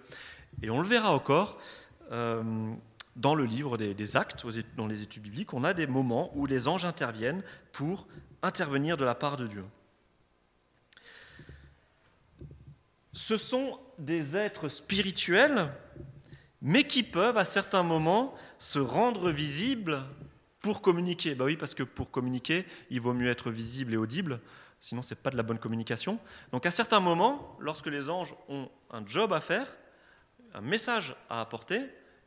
Et 0.61 0.69
on 0.69 0.81
le 0.81 0.87
verra 0.87 1.11
encore. 1.13 1.59
Euh, 2.11 2.43
dans 3.15 3.35
le 3.35 3.45
livre 3.45 3.77
des, 3.77 4.15
actes, 4.15 4.45
dans 4.77 4.87
les 4.87 5.01
études 5.01 5.23
bibliques, 5.23 5.53
on 5.53 5.63
a 5.63 5.73
des 5.73 5.87
moments 5.87 6.31
où 6.35 6.45
les 6.45 6.67
anges 6.67 6.85
interviennent 6.85 7.43
pour 7.71 8.07
intervenir 8.41 8.97
de 8.97 9.03
la 9.03 9.15
part 9.15 9.37
de 9.37 9.47
Dieu. 9.47 9.65
Ce 13.13 13.35
sont 13.35 13.77
des 13.99 14.37
êtres 14.37 14.69
spirituels, 14.69 15.69
mais 16.61 16.83
qui 16.83 17.03
peuvent 17.03 17.37
à 17.37 17.45
certains 17.45 17.83
moments 17.83 18.35
se 18.59 18.79
rendre 18.79 19.31
visibles 19.31 20.03
pour 20.61 20.81
communiquer. 20.81 21.35
Bah 21.35 21.45
oui, 21.45 21.57
parce 21.57 21.73
que 21.73 21.83
pour 21.83 22.11
communiquer, 22.11 22.65
il 22.89 23.01
vaut 23.01 23.13
mieux 23.13 23.29
être 23.29 23.51
visible 23.51 23.93
et 23.93 23.97
audible, 23.97 24.39
sinon 24.79 25.01
ce 25.01 25.13
n'est 25.13 25.19
pas 25.19 25.31
de 25.31 25.37
la 25.37 25.43
bonne 25.43 25.59
communication. 25.59 26.19
Donc 26.51 26.65
à 26.65 26.71
certains 26.71 26.99
moments, 26.99 27.57
lorsque 27.59 27.87
les 27.87 28.09
anges 28.09 28.35
ont 28.47 28.69
un 28.91 29.05
job 29.05 29.33
à 29.33 29.41
faire, 29.41 29.67
un 30.53 30.61
message 30.61 31.15
à 31.29 31.41
apporter, 31.41 31.81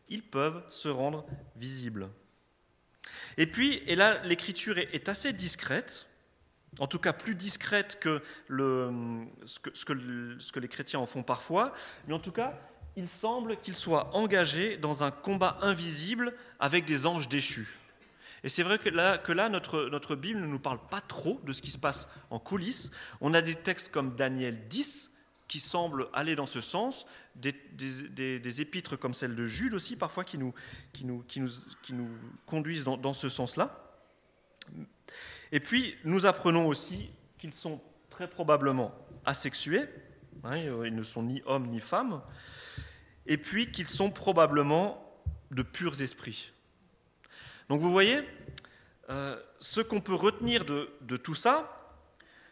ils 0.09 0.23
peuvent 0.23 0.63
se 0.69 0.89
rendre 0.89 1.25
visibles. 1.57 2.09
Et 3.37 3.47
puis, 3.47 3.83
et 3.87 3.97
là, 3.97 4.23
l'écriture 4.25 4.79
est 4.79 5.09
assez 5.09 5.33
discrète, 5.33 6.07
en 6.79 6.87
tout 6.87 6.99
cas 6.99 7.13
plus 7.13 7.35
discrète 7.35 7.99
que, 8.01 8.23
ce, 8.49 9.85
que, 9.85 10.59
les 10.59 10.69
chrétiens 10.69 11.01
en 11.01 11.07
font 11.07 11.23
parfois, 11.23 11.73
mais 12.07 12.15
en 12.15 12.19
tout 12.19 12.33
cas, 12.33 12.59
il 12.97 13.09
semble 13.09 13.57
qu'ils 13.59 13.77
soient 13.77 14.15
engagés 14.15 14.77
dans 14.77 15.03
un 15.03 15.11
combat 15.11 15.59
invisible 15.63 16.35
avec 16.61 16.85
des 16.85 17.07
anges 17.07 17.29
déchus. 17.29 17.79
Et 18.45 18.49
c'est 18.51 18.63
vrai 18.63 18.79
que 18.79 18.91
là, 18.91 19.49
notre, 19.49 20.15
Bible 20.15 20.41
ne 20.41 20.47
nous 20.47 20.59
parle 20.59 20.79
pas 20.91 21.01
trop 21.01 21.41
de 21.45 21.53
ce 21.53 21.63
qui 21.63 21.71
se 21.71 21.79
passe 21.79 22.09
en 22.31 22.39
coulisses. 22.39 22.91
On 23.23 23.33
a 23.33 23.41
des 23.41 23.55
textes 23.55 23.91
comme 23.91 24.15
Daniel 24.15 24.69
10, 24.69 25.13
qui 25.49 25.61
semblent 25.61 26.09
aller 26.13 26.37
dans 26.37 26.47
ce 26.47 26.61
sens, 26.61 27.07
des, 27.37 28.61
épîtres 28.61 28.97
comme 28.97 29.15
celle 29.15 29.35
de 29.35 29.47
Jude 29.47 29.73
aussi, 29.73 29.97
parfois, 29.97 30.25
qui 30.25 30.37
nous 30.39 30.53
conduisent 32.47 32.85
dans, 32.85 33.15
ce 33.15 33.31
sens-là. 33.31 33.81
Et 35.51 35.61
puis, 35.61 35.97
nous 36.05 36.27
apprenons 36.27 36.67
aussi 36.67 37.11
qu'ils 37.39 37.55
sont 37.55 37.81
très 38.11 38.29
probablement 38.29 38.95
asexués, 39.25 39.85
hein, 40.45 40.57
ils 40.85 40.95
ne 40.95 41.03
sont 41.03 41.23
ni 41.23 41.43
hommes 41.47 41.69
ni 41.69 41.81
femmes, 41.81 42.21
et 43.27 43.37
puis 43.37 43.71
qu'ils 43.71 43.89
sont 43.89 44.11
probablement 44.11 45.01
de 45.51 45.63
purs 45.63 46.01
esprits. 46.01 46.53
Donc 47.69 47.81
vous 47.81 47.91
voyez, 47.91 48.21
euh, 49.11 49.41
ce 49.59 49.81
qu'on 49.81 50.01
peut 50.01 50.15
retenir 50.15 50.65
de, 50.65 50.91
de 51.03 51.17
tout 51.17 51.35
ça, 51.35 51.71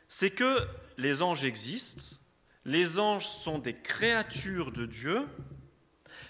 c'est 0.09 0.31
que 0.31 0.59
les 0.99 1.23
anges 1.23 1.45
existent, 1.45 2.17
les 2.65 2.99
anges 2.99 3.27
sont 3.27 3.59
des 3.59 3.75
créatures 3.75 4.71
de 4.73 4.87
Dieu. 4.87 5.27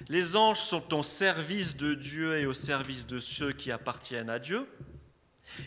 Les 0.08 0.34
anges 0.36 0.60
sont 0.60 0.94
au 0.94 1.02
service 1.02 1.76
de 1.76 1.94
Dieu 1.94 2.38
et 2.38 2.46
au 2.46 2.54
service 2.54 3.06
de 3.06 3.18
ceux 3.18 3.52
qui 3.52 3.70
appartiennent 3.70 4.30
à 4.30 4.38
Dieu. 4.38 4.66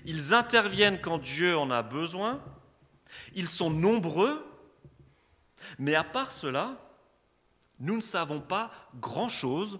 Ils 0.05 0.33
interviennent 0.33 0.99
quand 0.99 1.19
Dieu 1.19 1.57
en 1.57 1.69
a 1.69 1.83
besoin. 1.83 2.43
Ils 3.35 3.47
sont 3.47 3.69
nombreux. 3.69 4.43
Mais 5.77 5.95
à 5.95 6.03
part 6.03 6.31
cela, 6.31 6.84
nous 7.79 7.95
ne 7.95 8.01
savons 8.01 8.41
pas 8.41 8.71
grand-chose 8.99 9.79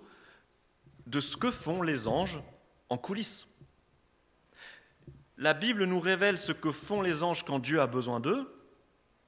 de 1.07 1.19
ce 1.19 1.37
que 1.37 1.51
font 1.51 1.81
les 1.81 2.07
anges 2.07 2.41
en 2.89 2.97
coulisses. 2.97 3.47
La 5.37 5.53
Bible 5.53 5.85
nous 5.85 5.99
révèle 5.99 6.37
ce 6.37 6.51
que 6.51 6.71
font 6.71 7.01
les 7.01 7.23
anges 7.23 7.43
quand 7.43 7.59
Dieu 7.59 7.81
a 7.81 7.87
besoin 7.87 8.19
d'eux, 8.19 8.51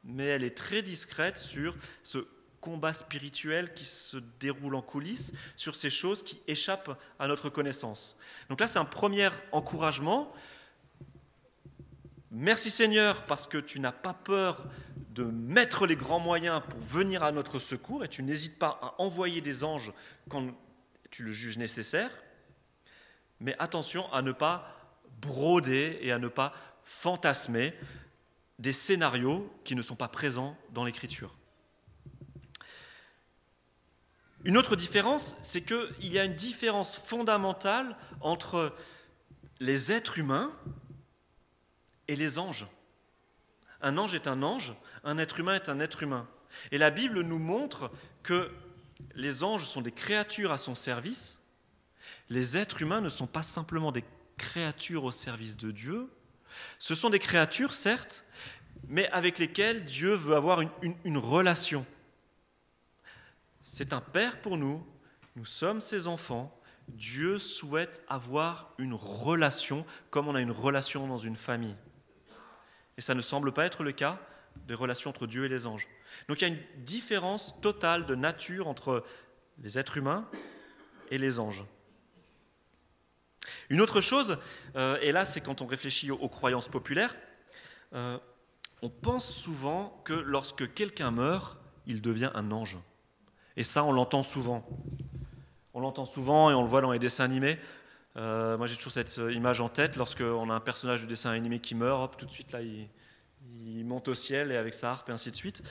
mais 0.03 0.25
elle 0.25 0.43
est 0.43 0.57
très 0.57 0.81
discrète 0.81 1.37
sur 1.37 1.75
ce 2.01 2.27
combat 2.61 2.93
spirituel 2.93 3.73
qui 3.73 3.85
se 3.85 4.17
déroule 4.39 4.75
en 4.75 4.81
coulisses, 4.81 5.33
sur 5.55 5.75
ces 5.75 5.89
choses 5.89 6.23
qui 6.23 6.39
échappent 6.47 6.97
à 7.19 7.27
notre 7.27 7.49
connaissance. 7.49 8.17
Donc 8.49 8.59
là, 8.59 8.67
c'est 8.67 8.79
un 8.79 8.85
premier 8.85 9.29
encouragement. 9.51 10.33
Merci 12.39 12.69
Seigneur 12.69 13.25
parce 13.25 13.47
que 13.47 13.57
tu 13.57 13.79
n'as 13.79 13.91
pas 13.91 14.13
peur 14.13 14.67
de 15.15 15.23
mettre 15.23 15.87
les 15.87 15.95
grands 15.95 16.19
moyens 16.19 16.61
pour 16.69 16.79
venir 16.79 17.23
à 17.23 17.31
notre 17.31 17.57
secours 17.57 18.05
et 18.05 18.07
tu 18.07 18.21
n'hésites 18.21 18.59
pas 18.59 18.79
à 18.83 19.01
envoyer 19.01 19.41
des 19.41 19.63
anges 19.63 19.91
quand 20.29 20.45
tu 21.09 21.23
le 21.23 21.31
juges 21.31 21.57
nécessaire. 21.57 22.11
Mais 23.39 23.55
attention 23.57 24.13
à 24.13 24.21
ne 24.21 24.31
pas 24.31 24.71
broder 25.19 25.97
et 26.03 26.11
à 26.11 26.19
ne 26.19 26.27
pas 26.27 26.53
fantasmer 26.83 27.73
des 28.59 28.71
scénarios 28.71 29.51
qui 29.63 29.73
ne 29.73 29.81
sont 29.81 29.95
pas 29.95 30.07
présents 30.07 30.55
dans 30.73 30.85
l'écriture. 30.85 31.35
Une 34.43 34.57
autre 34.57 34.75
différence, 34.75 35.35
c'est 35.41 35.61
qu'il 35.61 36.13
y 36.13 36.19
a 36.19 36.25
une 36.25 36.35
différence 36.35 36.97
fondamentale 36.97 37.97
entre 38.21 38.75
les 39.59 39.91
êtres 39.91 40.19
humains 40.19 40.53
et 42.07 42.15
les 42.15 42.37
anges. 42.39 42.67
Un 43.81 43.97
ange 43.97 44.15
est 44.15 44.27
un 44.27 44.41
ange, 44.43 44.73
un 45.03 45.17
être 45.17 45.39
humain 45.39 45.55
est 45.55 45.69
un 45.69 45.79
être 45.79 46.03
humain. 46.03 46.27
Et 46.71 46.77
la 46.77 46.89
Bible 46.89 47.21
nous 47.21 47.39
montre 47.39 47.91
que 48.23 48.51
les 49.15 49.43
anges 49.43 49.65
sont 49.65 49.81
des 49.81 49.91
créatures 49.91 50.51
à 50.51 50.57
son 50.57 50.75
service. 50.75 51.41
Les 52.29 52.57
êtres 52.57 52.81
humains 52.81 53.01
ne 53.01 53.09
sont 53.09 53.27
pas 53.27 53.43
simplement 53.43 53.91
des 53.91 54.03
créatures 54.37 55.03
au 55.03 55.11
service 55.11 55.57
de 55.57 55.71
Dieu, 55.71 56.09
ce 56.79 56.95
sont 56.95 57.09
des 57.09 57.19
créatures, 57.19 57.73
certes, 57.73 58.25
mais 58.87 59.09
avec 59.09 59.37
lesquelles 59.37 59.83
Dieu 59.83 60.13
veut 60.13 60.35
avoir 60.35 60.61
une, 60.61 61.17
relation. 61.17 61.85
C'est 63.61 63.93
un 63.93 64.01
Père 64.01 64.41
pour 64.41 64.57
nous, 64.57 64.85
nous 65.35 65.45
sommes 65.45 65.81
ses 65.81 66.07
enfants, 66.07 66.53
Dieu 66.87 67.37
souhaite 67.37 68.03
avoir 68.07 68.73
une 68.77 68.93
relation 68.93 69.85
comme 70.09 70.27
on 70.27 70.35
a 70.35 70.41
une 70.41 70.51
relation 70.51 71.07
dans 71.07 71.17
une 71.17 71.35
famille. 71.35 71.75
Et 72.97 73.01
ça 73.01 73.13
ne 73.13 73.21
semble 73.21 73.51
pas 73.51 73.65
être 73.65 73.83
le 73.83 73.91
cas 73.91 74.19
des 74.67 74.73
relations 74.73 75.11
entre 75.11 75.27
Dieu 75.27 75.45
et 75.45 75.49
les 75.49 75.67
anges. 75.67 75.87
Donc 76.27 76.41
il 76.41 76.47
y 76.47 76.51
a 76.51 76.53
une 76.53 76.83
différence 76.83 77.59
totale 77.61 78.05
de 78.05 78.15
nature 78.15 78.67
entre 78.67 79.03
les 79.59 79.77
êtres 79.77 79.97
humains 79.97 80.27
et 81.11 81.17
les 81.17 81.39
anges. 81.39 81.63
Une 83.69 83.81
autre 83.81 84.01
chose, 84.01 84.37
euh, 84.75 84.97
et 85.01 85.11
là 85.11 85.25
c'est 85.25 85.41
quand 85.41 85.61
on 85.61 85.67
réfléchit 85.67 86.11
aux, 86.11 86.29
croyances 86.29 86.69
populaires, 86.69 87.15
euh, 87.93 88.17
on 88.81 88.89
pense 88.89 89.29
souvent 89.29 90.01
que 90.03 90.13
lorsque 90.13 90.73
quelqu'un 90.73 91.11
meurt, 91.11 91.59
il 91.85 92.01
devient 92.01 92.31
un 92.35 92.51
ange. 92.51 92.77
Et 93.55 93.63
ça, 93.63 93.83
on 93.83 93.91
l'entend 93.91 94.21
souvent. 94.21 94.67
On 95.73 95.79
l'entend 95.79 96.05
souvent 96.05 96.51
et 96.51 96.53
on 96.53 96.61
le 96.61 96.67
voit 96.67 96.81
dans 96.81 96.91
les 96.91 96.99
dessins 96.99 97.23
animés. 97.23 97.57
Euh, 98.17 98.57
moi, 98.57 98.67
j'ai 98.67 98.75
toujours 98.75 98.93
cette 98.93 99.17
image 99.17 99.61
en 99.61 99.69
tête. 99.69 99.95
Lorsqu'on 99.95 100.49
a 100.49 100.53
un 100.53 100.59
personnage 100.59 101.01
de 101.01 101.07
dessin 101.07 101.31
animé 101.31 101.59
qui 101.59 101.75
meurt, 101.75 102.01
hop, 102.01 102.17
tout 102.17 102.25
de 102.25 102.31
suite, 102.31 102.51
là, 102.51 102.61
il, 102.61 102.87
monte 103.85 104.07
au 104.07 104.13
ciel 104.13 104.51
et 104.51 104.57
avec 104.57 104.73
sa 104.73 104.91
harpe 104.91 105.09
et 105.09 105.11
ainsi 105.11 105.31
de 105.31 105.35
suite. 105.35 105.63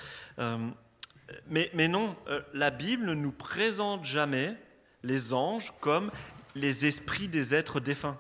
mais, 1.48 1.70
mais, 1.74 1.88
non, 1.88 2.16
la 2.54 2.70
Bible 2.70 3.04
ne 3.06 3.14
nous 3.14 3.32
présente 3.32 4.04
jamais 4.04 4.56
les 5.02 5.32
anges 5.32 5.72
comme 5.80 6.10
les 6.54 6.86
esprits 6.86 7.28
des 7.28 7.54
êtres 7.54 7.80
défunts. 7.80 8.18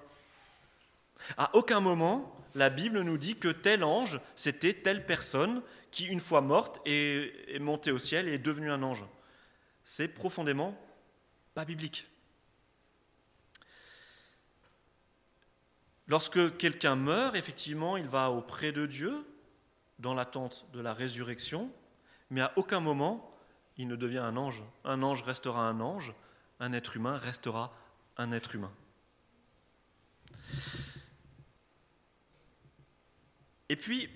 À 1.38 1.54
aucun 1.54 1.80
moment, 1.80 2.36
la 2.54 2.70
Bible 2.70 3.00
nous 3.00 3.18
dit 3.18 3.36
que 3.36 3.48
tel 3.48 3.84
ange, 3.84 4.20
c'était 4.34 4.72
telle 4.72 5.04
personne 5.04 5.62
qui, 5.90 6.06
une 6.06 6.20
fois 6.20 6.40
morte, 6.40 6.80
est, 6.86 7.58
montée 7.60 7.90
au 7.90 7.98
ciel 7.98 8.28
et 8.28 8.34
est 8.34 8.38
devenue 8.38 8.70
un 8.70 8.82
ange. 8.82 9.04
C'est 9.84 10.08
profondément 10.08 10.78
pas 11.54 11.64
biblique. 11.64 12.08
Lorsque 16.08 16.56
quelqu'un 16.56 16.94
meurt, 16.94 17.34
effectivement, 17.34 17.96
il 17.96 18.08
va 18.08 18.30
auprès 18.30 18.72
de 18.72 18.86
Dieu 18.86 19.26
dans 19.98 20.14
l'attente 20.14 20.66
de 20.72 20.80
la 20.80 20.92
résurrection, 20.92 21.70
mais 22.30 22.40
à 22.40 22.52
aucun 22.56 22.80
moment 22.80 23.32
il 23.78 23.88
ne 23.88 23.96
devient 23.96 24.18
un 24.18 24.36
ange. 24.36 24.62
Un 24.84 25.02
ange 25.02 25.22
restera 25.22 25.68
un 25.68 25.80
ange, 25.80 26.14
un 26.60 26.72
être 26.72 26.96
humain 26.96 27.18
restera 27.18 27.74
un 28.16 28.32
être 28.32 28.54
humain. 28.54 28.72
Et 33.68 33.76
puis, 33.76 34.08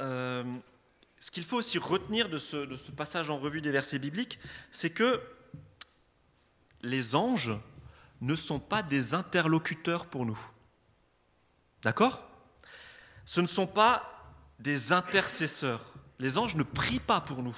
euh, 0.00 0.44
ce 1.18 1.30
qu'il 1.30 1.44
faut 1.44 1.56
aussi 1.56 1.78
retenir 1.78 2.28
de 2.28 2.38
ce, 2.38 2.56
de 2.56 2.76
ce 2.76 2.90
passage 2.90 3.30
en 3.30 3.38
revue 3.38 3.62
des 3.62 3.72
versets 3.72 3.98
bibliques, 3.98 4.38
c'est 4.70 4.90
que 4.90 5.20
les 6.82 7.14
anges 7.14 7.52
ne 8.20 8.34
sont 8.34 8.60
pas 8.60 8.82
des 8.82 9.14
interlocuteurs 9.14 10.06
pour 10.06 10.26
nous. 10.26 10.40
D'accord? 11.82 12.22
Ce 13.24 13.40
ne 13.40 13.46
sont 13.46 13.66
pas 13.66 14.10
des 14.58 14.92
intercesseurs. 14.92 15.94
Les 16.18 16.36
anges 16.36 16.56
ne 16.56 16.62
prient 16.62 17.00
pas 17.00 17.20
pour 17.20 17.42
nous. 17.42 17.56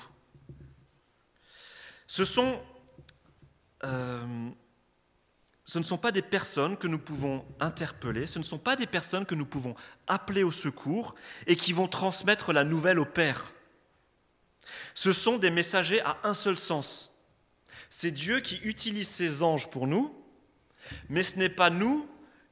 Ce 2.07 2.25
sont, 2.25 2.63
euh, 3.85 4.51
ce 5.65 5.79
ne 5.79 5.85
sont 5.85 5.99
pas 5.99 6.13
des 6.13 6.23
personnes 6.23 6.77
que 6.77 6.87
nous 6.87 6.99
pouvons 6.99 7.45
interpeller, 7.59 8.27
ce 8.27 8.39
ne 8.39 8.45
sont 8.45 8.59
pas 8.59 8.77
des 8.77 8.87
personnes 8.87 9.27
que 9.27 9.35
nous 9.35 9.47
pouvons 9.47 9.75
appeler 10.07 10.43
au 10.45 10.53
secours 10.53 11.15
et 11.47 11.57
qui 11.57 11.73
vont 11.73 11.89
transmettre 11.89 12.53
la 12.53 12.65
nouvelle 12.65 12.99
au 12.99 13.07
Père. 13.07 13.53
Ce 14.95 15.13
sont 15.13 15.39
des 15.39 15.51
messagers 15.51 16.03
à 16.03 16.19
un 16.23 16.35
seul 16.35 16.59
sens. 16.59 17.13
C'est 17.91 18.13
Dieu 18.13 18.41
qui 18.41 18.57
utilise 18.63 19.09
ses 19.09 19.43
anges 19.43 19.71
pour 19.71 19.87
nous, 19.87 20.22
mais 21.09 21.23
ce 21.23 21.39
n'est 21.39 21.49
pas 21.49 21.71
nous 21.71 22.09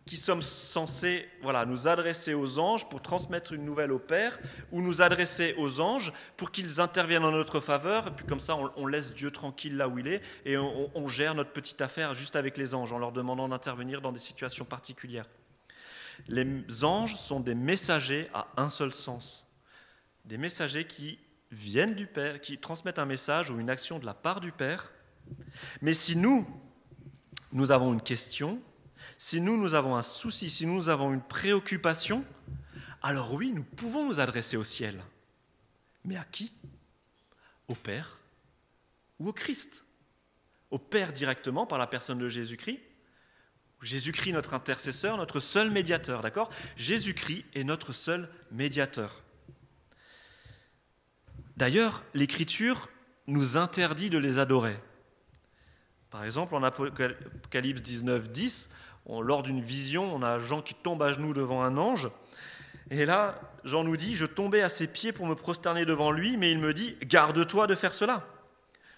qui 0.06 0.16
sommes 0.16 0.42
censés 0.42 1.28
voilà, 1.42 1.64
nous 1.66 1.86
adresser 1.86 2.34
aux 2.34 2.58
anges 2.58 2.88
pour 2.88 3.00
transmettre 3.00 3.52
une 3.52 3.64
nouvelle 3.64 3.92
au 3.92 3.98
Père, 3.98 4.40
ou 4.72 4.82
nous 4.82 5.02
adresser 5.02 5.54
aux 5.56 5.80
anges 5.80 6.12
pour 6.36 6.50
qu'ils 6.50 6.80
interviennent 6.80 7.24
en 7.24 7.30
notre 7.30 7.60
faveur, 7.60 8.08
et 8.08 8.10
puis 8.10 8.26
comme 8.26 8.40
ça 8.40 8.56
on, 8.56 8.86
laisse 8.86 9.14
Dieu 9.14 9.30
tranquille 9.30 9.76
là 9.76 9.88
où 9.88 9.98
il 9.98 10.08
est, 10.08 10.20
et 10.44 10.56
on, 10.56 10.90
on, 10.96 11.06
gère 11.06 11.34
notre 11.36 11.52
petite 11.52 11.80
affaire 11.80 12.14
juste 12.14 12.34
avec 12.34 12.56
les 12.56 12.74
anges, 12.74 12.92
en 12.92 12.98
leur 12.98 13.12
demandant 13.12 13.48
d'intervenir 13.48 14.00
dans 14.00 14.10
des 14.10 14.18
situations 14.18 14.64
particulières. 14.64 15.26
Les 16.26 16.44
anges 16.82 17.14
sont 17.14 17.38
des 17.38 17.54
messagers 17.54 18.28
à 18.34 18.48
un 18.56 18.68
seul 18.68 18.92
sens, 18.92 19.46
des 20.24 20.38
messagers 20.38 20.86
qui 20.86 21.18
viennent 21.52 21.94
du 21.94 22.06
Père, 22.06 22.40
qui 22.40 22.58
transmettent 22.58 22.98
un 22.98 23.06
message 23.06 23.50
ou 23.50 23.60
une 23.60 23.70
action 23.70 23.98
de 23.98 24.06
la 24.06 24.14
part 24.14 24.40
du 24.40 24.52
Père. 24.52 24.92
Mais 25.82 25.94
si 25.94 26.16
nous, 26.16 26.46
nous 27.52 27.70
avons 27.70 27.92
une 27.92 28.02
question, 28.02 28.60
si 29.18 29.40
nous, 29.40 29.56
nous 29.56 29.74
avons 29.74 29.96
un 29.96 30.02
souci, 30.02 30.50
si 30.50 30.66
nous 30.66 30.88
avons 30.88 31.12
une 31.12 31.22
préoccupation, 31.22 32.24
alors 33.02 33.32
oui, 33.32 33.52
nous 33.52 33.64
pouvons 33.64 34.06
nous 34.06 34.20
adresser 34.20 34.56
au 34.56 34.64
ciel. 34.64 35.02
Mais 36.04 36.16
à 36.16 36.24
qui? 36.24 36.52
Au 37.68 37.74
Père 37.74 38.18
ou 39.18 39.28
au 39.28 39.32
Christ? 39.32 39.84
Au 40.70 40.78
Père 40.78 41.12
directement 41.12 41.66
par 41.66 41.78
la 41.78 41.86
personne 41.86 42.18
de 42.18 42.28
Jésus-Christ? 42.28 42.80
Jésus-Christ 43.82 44.32
notre 44.32 44.54
intercesseur, 44.54 45.16
notre 45.16 45.40
seul 45.40 45.70
médiateur, 45.70 46.20
d'accord? 46.20 46.50
Jésus-Christ 46.76 47.44
est 47.54 47.64
notre 47.64 47.92
seul 47.92 48.28
médiateur. 48.50 49.22
D'ailleurs, 51.56 52.04
l'Écriture 52.14 52.88
nous 53.26 53.56
interdit 53.56 54.10
de 54.10 54.18
les 54.18 54.38
adorer. 54.38 54.76
Par 56.10 56.24
exemple, 56.24 56.54
en 56.54 56.62
Apocalypse 56.62 57.82
19, 57.82 58.30
10, 58.30 58.70
lors 59.08 59.42
d'une 59.42 59.60
vision, 59.60 60.14
on 60.14 60.22
a 60.22 60.38
Jean 60.38 60.60
qui 60.60 60.74
tombe 60.74 61.02
à 61.02 61.12
genoux 61.12 61.32
devant 61.32 61.62
un 61.62 61.76
ange. 61.76 62.10
Et 62.90 63.06
là, 63.06 63.40
Jean 63.64 63.84
nous 63.84 63.96
dit, 63.96 64.16
je 64.16 64.26
tombais 64.26 64.62
à 64.62 64.68
ses 64.68 64.88
pieds 64.88 65.12
pour 65.12 65.26
me 65.26 65.34
prosterner 65.34 65.84
devant 65.84 66.10
lui, 66.10 66.36
mais 66.36 66.50
il 66.50 66.58
me 66.58 66.74
dit, 66.74 66.96
garde-toi 67.04 67.66
de 67.66 67.74
faire 67.74 67.92
cela. 67.92 68.26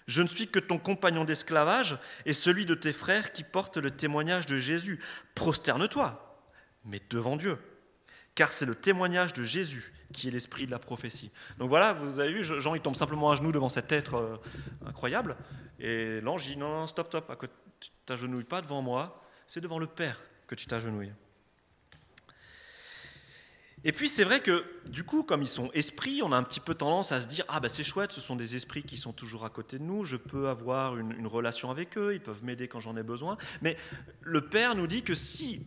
Je 0.07 0.21
ne 0.21 0.27
suis 0.27 0.47
que 0.47 0.59
ton 0.59 0.77
compagnon 0.77 1.23
d'esclavage 1.23 1.97
et 2.25 2.33
celui 2.33 2.65
de 2.65 2.75
tes 2.75 2.91
frères 2.91 3.31
qui 3.31 3.43
portent 3.43 3.77
le 3.77 3.91
témoignage 3.91 4.45
de 4.45 4.57
Jésus. 4.57 4.99
Prosterne-toi, 5.35 6.41
mais 6.85 6.99
devant 7.09 7.37
Dieu 7.37 7.57
car 8.35 8.51
c'est 8.51 8.65
le 8.65 8.75
témoignage 8.75 9.33
de 9.33 9.43
Jésus 9.43 9.93
qui 10.11 10.27
est 10.27 10.31
l'esprit 10.31 10.65
de 10.65 10.71
la 10.71 10.79
prophétie. 10.79 11.31
Donc 11.57 11.69
voilà, 11.69 11.93
vous 11.93 12.19
avez 12.19 12.31
vu, 12.31 12.43
Jean, 12.43 12.75
il 12.75 12.81
tombe 12.81 12.95
simplement 12.95 13.31
à 13.31 13.35
genoux 13.35 13.51
devant 13.51 13.69
cet 13.69 13.91
être 13.91 14.15
euh, 14.15 14.37
incroyable, 14.85 15.35
et 15.83 16.21
l'ange 16.21 16.45
dit, 16.45 16.55
non, 16.55 16.69
non, 16.69 16.87
stop, 16.87 17.07
stop, 17.07 17.45
tu 17.81 17.89
t'agenouilles 18.05 18.45
pas 18.45 18.61
devant 18.61 18.81
moi, 18.81 19.21
c'est 19.45 19.59
devant 19.59 19.79
le 19.79 19.85
Père 19.85 20.17
que 20.47 20.55
tu 20.55 20.65
t'agenouilles. 20.65 21.11
Et 23.83 23.91
puis 23.91 24.07
c'est 24.07 24.23
vrai 24.23 24.39
que 24.39 24.63
du 24.87 25.03
coup, 25.03 25.23
comme 25.23 25.41
ils 25.41 25.47
sont 25.47 25.69
esprits, 25.73 26.21
on 26.23 26.31
a 26.31 26.37
un 26.37 26.43
petit 26.43 26.61
peu 26.61 26.73
tendance 26.73 27.11
à 27.11 27.19
se 27.19 27.27
dire 27.27 27.43
ah 27.49 27.59
ben 27.59 27.67
c'est 27.67 27.83
chouette, 27.83 28.13
ce 28.13 28.21
sont 28.21 28.37
des 28.37 28.55
esprits 28.55 28.83
qui 28.83 28.97
sont 28.97 29.11
toujours 29.11 29.43
à 29.43 29.49
côté 29.49 29.77
de 29.77 29.83
nous, 29.83 30.05
je 30.05 30.15
peux 30.15 30.47
avoir 30.47 30.95
une, 30.95 31.11
une 31.11 31.27
relation 31.27 31.69
avec 31.69 31.97
eux, 31.97 32.13
ils 32.13 32.21
peuvent 32.21 32.45
m'aider 32.45 32.69
quand 32.69 32.79
j'en 32.79 32.95
ai 32.95 33.03
besoin. 33.03 33.37
Mais 33.61 33.75
le 34.21 34.39
Père 34.39 34.75
nous 34.75 34.87
dit 34.87 35.03
que 35.03 35.13
si 35.13 35.65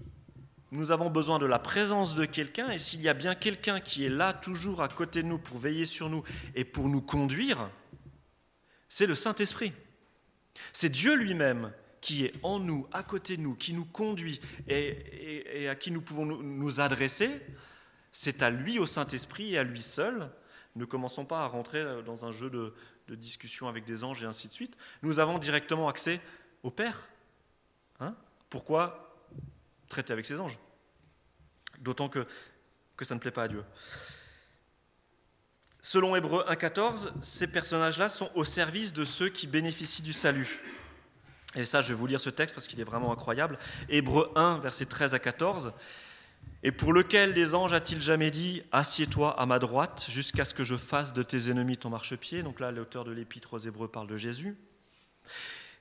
nous 0.72 0.92
avons 0.92 1.10
besoin 1.10 1.38
de 1.38 1.44
la 1.44 1.58
présence 1.58 2.14
de 2.14 2.24
quelqu'un, 2.24 2.70
et 2.70 2.78
s'il 2.78 3.02
y 3.02 3.08
a 3.10 3.14
bien 3.14 3.34
quelqu'un 3.34 3.80
qui 3.80 4.06
est 4.06 4.08
là 4.08 4.32
toujours 4.32 4.80
à 4.80 4.88
côté 4.88 5.22
de 5.22 5.28
nous 5.28 5.38
pour 5.38 5.58
veiller 5.58 5.84
sur 5.84 6.08
nous 6.08 6.22
et 6.54 6.64
pour 6.64 6.88
nous 6.88 7.02
conduire, 7.02 7.68
c'est 8.88 9.06
le 9.06 9.14
Saint-Esprit. 9.14 9.74
C'est 10.72 10.88
Dieu 10.88 11.14
lui-même 11.14 11.72
qui 12.00 12.24
est 12.24 12.34
en 12.42 12.60
nous, 12.60 12.86
à 12.92 13.02
côté 13.02 13.36
de 13.36 13.42
nous, 13.42 13.54
qui 13.54 13.72
nous 13.72 13.84
conduit 13.84 14.40
et, 14.68 15.68
à 15.68 15.74
qui 15.74 15.90
nous 15.90 16.00
pouvons 16.00 16.24
nous, 16.24 16.80
adresser. 16.80 17.40
C'est 18.12 18.42
à 18.42 18.50
lui, 18.50 18.78
au 18.78 18.86
Saint-Esprit 18.86 19.54
et 19.54 19.58
à 19.58 19.64
lui 19.64 19.80
seul. 19.80 20.30
Ne 20.76 20.84
commençons 20.84 21.24
pas 21.24 21.40
à 21.40 21.46
rentrer 21.46 21.84
dans 22.04 22.24
un 22.24 22.32
jeu 22.32 22.50
de, 22.50 22.72
discussion 23.16 23.68
avec 23.68 23.84
des 23.84 24.04
anges 24.04 24.22
et 24.22 24.26
ainsi 24.26 24.48
de 24.48 24.52
suite. 24.52 24.76
Nous 25.02 25.18
avons 25.18 25.38
directement 25.38 25.88
accès 25.88 26.20
au 26.62 26.70
Père. 26.70 27.08
Hein? 28.00 28.14
Pourquoi 28.50 29.16
traiter 29.88 30.12
avec 30.12 30.26
ses 30.26 30.38
anges? 30.38 30.58
D'autant 31.80 32.08
que 32.08 32.24
ça 33.02 33.14
ne 33.14 33.20
plaît 33.20 33.30
pas 33.30 33.44
à 33.44 33.48
Dieu. 33.48 33.64
Selon 35.86 36.16
Hébreu 36.16 36.44
1.14, 36.48 37.12
ces 37.22 37.46
personnages-là 37.46 38.08
sont 38.08 38.28
au 38.34 38.42
service 38.42 38.92
de 38.92 39.04
ceux 39.04 39.28
qui 39.28 39.46
bénéficient 39.46 40.02
du 40.02 40.12
salut. 40.12 40.60
Et 41.54 41.64
ça, 41.64 41.80
je 41.80 41.90
vais 41.90 41.94
vous 41.94 42.08
lire 42.08 42.20
ce 42.20 42.28
texte 42.28 42.56
parce 42.56 42.66
qu'il 42.66 42.80
est 42.80 42.84
vraiment 42.84 43.12
incroyable. 43.12 43.56
Hébreu 43.88 44.32
1, 44.34 44.58
versets 44.58 44.86
13 44.86 45.14
à 45.14 45.20
14. 45.20 45.72
Et 46.64 46.72
pour 46.72 46.92
lequel 46.92 47.34
des 47.34 47.54
anges 47.54 47.72
a-t-il 47.72 48.02
jamais 48.02 48.32
dit 48.32 48.64
Assieds-toi 48.72 49.40
à 49.40 49.46
ma 49.46 49.60
droite 49.60 50.06
jusqu'à 50.08 50.44
ce 50.44 50.54
que 50.54 50.64
je 50.64 50.74
fasse 50.74 51.12
de 51.12 51.22
tes 51.22 51.52
ennemis 51.52 51.76
ton 51.76 51.90
marchepied? 51.90 52.42
Donc 52.42 52.58
là, 52.58 52.72
l'auteur 52.72 53.04
de 53.04 53.12
l'Épître 53.12 53.54
aux 53.54 53.58
Hébreux 53.58 53.86
parle 53.86 54.08
de 54.08 54.16
Jésus. 54.16 54.56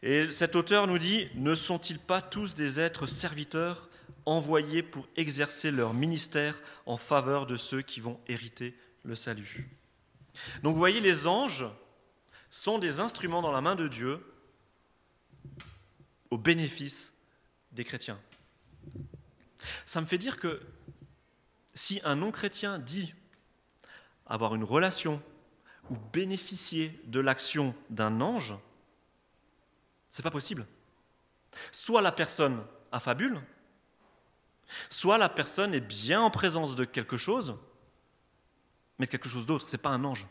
Et 0.04 0.30
cet 0.30 0.56
auteur 0.56 0.86
nous 0.86 1.00
dit 1.00 1.30
Ne 1.34 1.56
sont-ils 1.56 1.98
pas 1.98 2.22
tous 2.22 2.54
des 2.54 2.80
êtres 2.80 3.08
serviteurs 3.08 3.90
envoyés 4.28 4.84
pour 4.84 5.08
exercer 5.16 5.72
leur 5.72 5.96
ministère 5.96 6.62
en 6.86 6.98
faveur 6.98 7.48
de 7.48 7.58
ceux 7.58 7.82
qui 7.82 8.02
vont 8.02 8.20
hériter 8.28 8.78
le 9.04 9.16
salut? 9.16 9.68
Donc 10.64 10.74
vous 10.74 10.80
voyez, 10.80 11.02
les 11.02 11.28
anges 11.28 11.66
sont 12.50 12.80
des 12.80 13.00
instruments 13.00 13.42
dans 13.42 13.52
la 13.52 13.62
main 13.62 13.76
de 13.76 13.88
Dieu 13.88 14.26
au 16.30 16.38
bénéfice 16.38 17.14
des 17.72 17.84
chrétiens. 17.84 18.20
Ça 19.86 20.02
me 20.02 20.06
fait 20.06 20.18
dire 20.18 20.38
que 20.40 20.62
si 21.74 22.02
un 22.04 22.16
non-chrétien 22.16 22.80
dit 22.80 23.14
avoir 24.26 24.56
une 24.56 24.64
relation 24.64 25.22
ou 25.90 25.96
bénéficier 26.14 27.00
de 27.06 27.20
l'action 27.20 27.76
d'un 27.90 28.22
ange, 28.22 28.56
c'est 30.10 30.24
pas 30.24 30.32
possible. 30.32 30.66
Soit 31.72 32.02
la 32.02 32.12
personne 32.12 32.64
affabule, 32.92 33.42
Soit 34.90 35.18
la 35.18 35.30
personne 35.30 35.74
est 35.74 35.80
bien 35.80 36.22
en 36.22 36.32
présence 36.32 36.76
de 36.76 36.86
quelque 36.86 37.18
chose, 37.18 37.58
mais 39.00 39.06
de 39.06 39.12
quelque 39.12 39.30
chose 39.30 39.46
d'autre, 39.46 39.70
ce 39.70 39.76
n'est 39.76 39.82
pas 39.82 39.90
un 39.90 40.04
ange. 40.04 40.28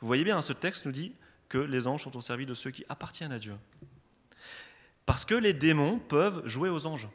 Vous 0.00 0.06
voyez 0.06 0.24
bien, 0.24 0.38
hein, 0.38 0.42
ce 0.42 0.52
texte 0.52 0.86
nous 0.86 0.92
dit 0.92 1.14
que 1.48 1.58
les 1.58 1.86
anges 1.86 2.02
sont 2.02 2.16
au 2.16 2.20
service 2.20 2.46
de 2.46 2.54
ceux 2.54 2.70
qui 2.70 2.84
appartiennent 2.88 3.32
à 3.32 3.38
Dieu. 3.38 3.54
Parce 5.06 5.24
que 5.24 5.34
les 5.34 5.54
démons 5.54 5.98
peuvent 5.98 6.46
jouer 6.46 6.68
aux 6.68 6.86
anges. 6.86 7.08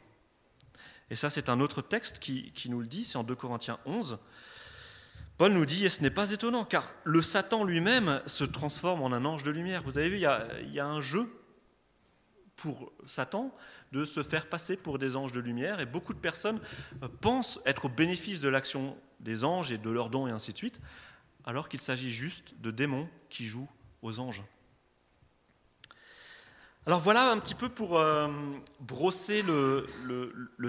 Et 1.10 1.16
ça, 1.16 1.30
c'est 1.30 1.48
un 1.48 1.60
autre 1.60 1.82
texte 1.82 2.18
qui, 2.18 2.52
nous 2.68 2.80
le 2.80 2.86
dit, 2.86 3.04
c'est 3.04 3.16
en 3.16 3.24
2 3.24 3.34
Corinthiens 3.34 3.78
11. 3.86 4.18
Paul 5.38 5.52
nous 5.52 5.64
dit, 5.64 5.84
et 5.84 5.88
ce 5.88 6.02
n'est 6.02 6.10
pas 6.10 6.30
étonnant, 6.30 6.64
car 6.64 6.94
le 7.04 7.22
Satan 7.22 7.64
lui-même 7.64 8.20
se 8.26 8.44
transforme 8.44 9.02
en 9.02 9.12
un 9.12 9.24
ange 9.24 9.42
de 9.42 9.50
lumière. 9.50 9.82
Vous 9.84 9.98
avez 9.98 10.08
vu, 10.08 10.16
il 10.16 10.72
y 10.72 10.80
a 10.80 10.86
un 10.86 11.00
jeu 11.00 11.30
pour 12.56 12.92
Satan 13.06 13.54
de 13.92 14.04
se 14.04 14.22
faire 14.22 14.48
passer 14.48 14.76
pour 14.76 14.98
des 14.98 15.16
anges 15.16 15.32
de 15.32 15.40
lumière. 15.40 15.80
Et 15.80 15.86
beaucoup 15.86 16.14
de 16.14 16.18
personnes 16.18 16.60
pensent 17.20 17.60
être 17.66 17.86
au 17.86 17.88
bénéfice 17.88 18.40
de 18.40 18.48
l'action 18.48 18.96
des 19.20 19.44
anges 19.44 19.72
et 19.72 19.78
de 19.78 19.90
leurs 19.90 20.10
dons 20.10 20.26
et 20.26 20.30
ainsi 20.30 20.52
de 20.52 20.56
suite, 20.56 20.80
alors 21.44 21.68
qu'il 21.68 21.80
s'agit 21.80 22.12
juste 22.12 22.54
de 22.60 22.70
démons 22.70 23.08
qui 23.30 23.44
jouent 23.44 23.70
aux 24.02 24.20
anges. 24.20 24.42
Alors 26.86 27.00
voilà 27.00 27.30
un 27.30 27.38
petit 27.38 27.54
peu 27.54 27.70
pour 27.70 27.98
euh, 27.98 28.28
brosser 28.80 29.40
le, 29.40 29.86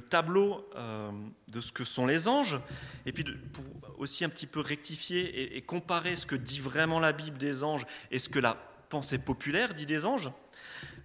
tableau 0.09 0.65
euh, 0.75 1.11
de 1.49 1.59
ce 1.59 1.73
que 1.73 1.83
sont 1.83 2.05
les 2.05 2.29
anges, 2.29 2.57
et 3.05 3.11
puis 3.11 3.25
pour 3.25 3.65
aussi 3.99 4.23
un 4.23 4.29
petit 4.29 4.47
peu 4.47 4.61
rectifier 4.61 5.23
et, 5.23 5.57
et 5.57 5.61
comparer 5.61 6.15
ce 6.15 6.25
que 6.25 6.35
dit 6.35 6.61
vraiment 6.61 6.99
la 6.99 7.11
Bible 7.11 7.37
des 7.37 7.63
anges 7.63 7.85
et 8.11 8.19
ce 8.19 8.29
que 8.29 8.39
la 8.39 8.55
pensée 8.87 9.17
populaire 9.17 9.73
dit 9.73 9.85
des 9.85 10.05
anges. 10.05 10.31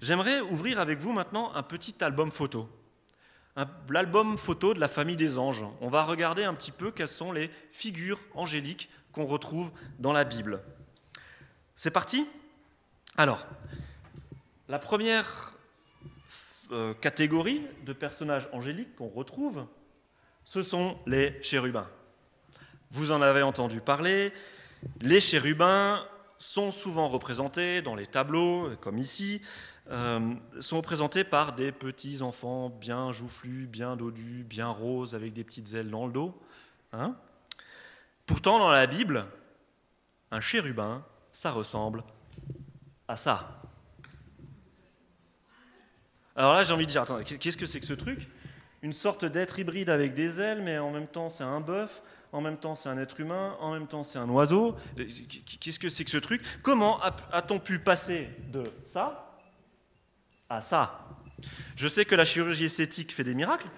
J'aimerais 0.01 0.41
ouvrir 0.41 0.79
avec 0.79 1.01
vous 1.01 1.13
maintenant 1.13 1.53
un 1.55 1.63
petit 1.65 2.03
album 2.05 2.31
photo. 2.31 2.69
L'album 3.89 4.39
photo 4.39 4.75
de 4.75 4.81
la 4.81 4.89
famille 4.89 5.17
des 5.17 5.39
anges. 5.39 5.65
On 5.81 5.89
va 5.89 6.05
regarder 6.05 6.45
un 6.45 6.55
petit 6.55 6.73
peu 6.73 6.91
quelles 6.91 7.09
sont 7.09 7.33
les 7.33 7.51
figures 7.73 8.21
angéliques 8.35 8.89
qu'on 9.13 9.27
retrouve 9.27 9.71
dans 9.99 10.13
la 10.13 10.25
Bible. 10.25 10.63
C'est 11.75 11.91
parti? 11.91 12.27
Alors, 13.17 13.47
la 14.69 14.79
première 14.79 15.55
euh, 16.73 16.95
catégorie 16.95 17.67
de 17.85 17.93
personnages 17.93 18.49
angéliques 18.53 18.95
qu'on 18.95 19.09
retrouve, 19.09 19.67
ce 20.45 20.63
sont 20.63 20.97
les 21.07 21.37
chérubins. 21.43 21.89
Vous 22.93 23.11
en 23.11 23.21
avez 23.21 23.43
entendu 23.43 23.81
parler. 23.81 24.33
Les 25.01 25.21
chérubins 25.21 26.07
sont 26.39 26.71
souvent 26.71 27.09
représentés 27.09 27.83
dans 27.83 27.95
les 27.95 28.07
tableaux, 28.07 28.71
comme 28.81 28.99
ici, 28.99 29.43
euh, 29.91 30.35
sont 30.61 30.77
représentés 30.77 31.25
par 31.25 31.53
des 31.53 31.73
petits 31.73 32.23
enfants 32.23 32.69
bien 32.69 33.13
joufflus, 33.13 33.67
bien 33.67 33.97
dodus, 33.97 34.45
bien 34.45 34.69
roses, 34.69 35.15
avec 35.15 35.33
des 35.33 35.45
petites 35.45 35.75
ailes 35.75 35.91
dans 35.91 36.07
le 36.07 36.13
dos. 36.13 36.41
Hein. 36.93 37.17
Pourtant, 38.27 38.59
dans 38.59 38.71
la 38.71 38.87
Bible, 38.87 39.27
un 40.31 40.41
chérubin, 40.41 41.05
ça 41.33 41.51
ressemble 41.51 42.05
à 43.09 43.17
ça. 43.17 43.63
Alors 46.37 46.55
là, 46.55 46.63
j'ai 46.63 46.73
envie 46.73 46.87
de 46.87 46.91
dire, 46.91 47.03
attends, 47.03 47.21
qu'est-ce 47.23 47.57
que 47.57 47.67
c'est 47.67 47.81
que 47.81 47.87
ce 47.87 47.93
truc? 47.93 48.29
Une 48.83 48.93
sorte 48.93 49.25
d'être 49.25 49.59
hybride 49.59 49.91
avec 49.91 50.15
des 50.15 50.41
ailes, 50.41 50.63
mais 50.63 50.79
en 50.79 50.91
même 50.91 51.09
temps, 51.09 51.29
c'est 51.29 51.45
un 51.45 51.61
bœuf, 51.61 52.03
en 52.33 52.41
même 52.41 52.57
temps 52.57 52.75
c'est 52.75 52.89
un 52.89 52.99
être 52.99 53.21
humain, 53.21 53.57
en 53.61 53.73
même 53.73 53.87
temps 53.87 54.05
c'est 54.05 54.19
un 54.19 54.29
oiseau. 54.29 54.77
Qu'est-ce 55.61 55.79
que 55.79 55.89
c'est 55.89 56.05
que 56.05 56.11
ce 56.11 56.17
truc? 56.17 56.43
Comment 56.63 57.01
a-t-on 57.33 57.59
pu 57.59 57.81
passer 57.81 58.31
de 58.53 58.71
ça 58.85 59.30
à 60.51 60.61
ça 60.61 61.09
Je 61.77 61.89
sais 61.89 62.05
que 62.05 62.15
la 62.15 62.27
chirurgie 62.27 62.67
esthétique 62.67 63.15
fait 63.15 63.25
des 63.25 63.35
miracles, 63.35 63.69